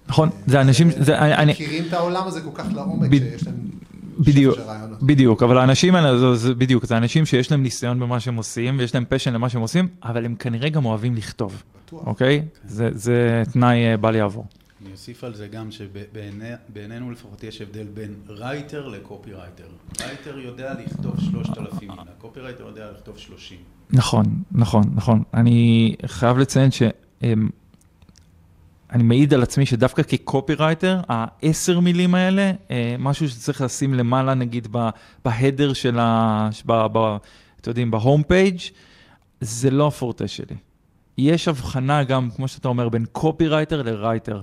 [0.08, 3.46] נכון, זה אנשים, זה, אני, אני, מכירים את העולם הזה כל כך לעומק, ב- שיש
[3.46, 3.54] להם...
[4.18, 4.58] בדיוק.
[5.02, 8.78] בדיוק, אבל האנשים האלה, זה, זה בדיוק, זה אנשים שיש להם ניסיון במה שהם עושים,
[8.78, 12.06] ויש להם passion למה שהם עושים, אבל הם כנראה גם אוהבים לכתוב, בטוח.
[12.06, 12.42] אוקיי?
[12.64, 14.46] זה, זה תנאי אה, בל יעבור.
[14.82, 19.64] אני אוסיף על זה גם שבעינינו לפחות יש הבדל בין writer לקופירייטר.
[20.00, 23.58] writer יודע לכתוב 3,000 מילה, קופירייטר יודע לכתוב 30.
[23.90, 25.22] נכון, נכון, נכון.
[25.34, 26.82] אני חייב לציין ש...
[28.92, 34.68] אני מעיד על עצמי שדווקא כקופירייטר, העשר מילים האלה, אה, משהו שצריך לשים למעלה, נגיד,
[35.24, 36.48] ב header של ה...
[36.66, 37.16] ב- ב-
[37.60, 38.58] אתם יודעים, ב home page,
[39.40, 40.56] זה לא הפורטה שלי.
[41.18, 44.42] יש הבחנה גם, כמו שאתה אומר, בין קופירייטר ל writer.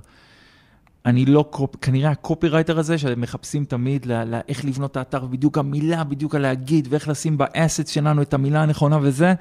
[1.05, 1.75] אני לא, קופ...
[1.75, 4.13] כנראה הקופירייטר הזה, שאתם מחפשים תמיד ל...
[4.13, 4.39] ל...
[4.47, 8.99] איך לבנות את האתר, בדיוק המילה, בדיוק הלהגיד, ואיך לשים באסט שלנו את המילה הנכונה
[9.01, 9.33] וזה,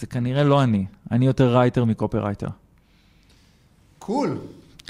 [0.00, 0.86] זה כנראה לא אני.
[1.10, 2.48] אני יותר writer מקופירייטר.
[4.10, 4.38] Cool.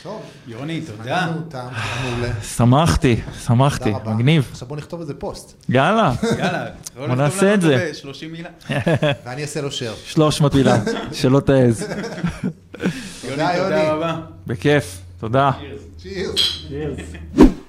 [0.02, 0.22] טוב.
[0.46, 1.32] יוני, תודה.
[2.56, 3.92] שמחתי, שמחתי.
[4.06, 4.48] מגניב.
[4.52, 6.66] עכשיו בוא נכתוב איזה פוסט, יאללה, יאללה,
[6.96, 7.90] בוא נעשה את זה.
[7.94, 8.48] 30 מילה.
[9.24, 10.06] ואני אעשה לו share.
[10.06, 10.76] 300 מילה,
[11.12, 11.82] שלא תעז.
[11.82, 12.00] יוני,
[13.30, 13.56] תודה, יוני.
[13.56, 14.20] תודה רבה.
[14.46, 15.50] בכיף, תודה.
[16.02, 16.40] צ'ירס.
[16.68, 17.59] Cheers.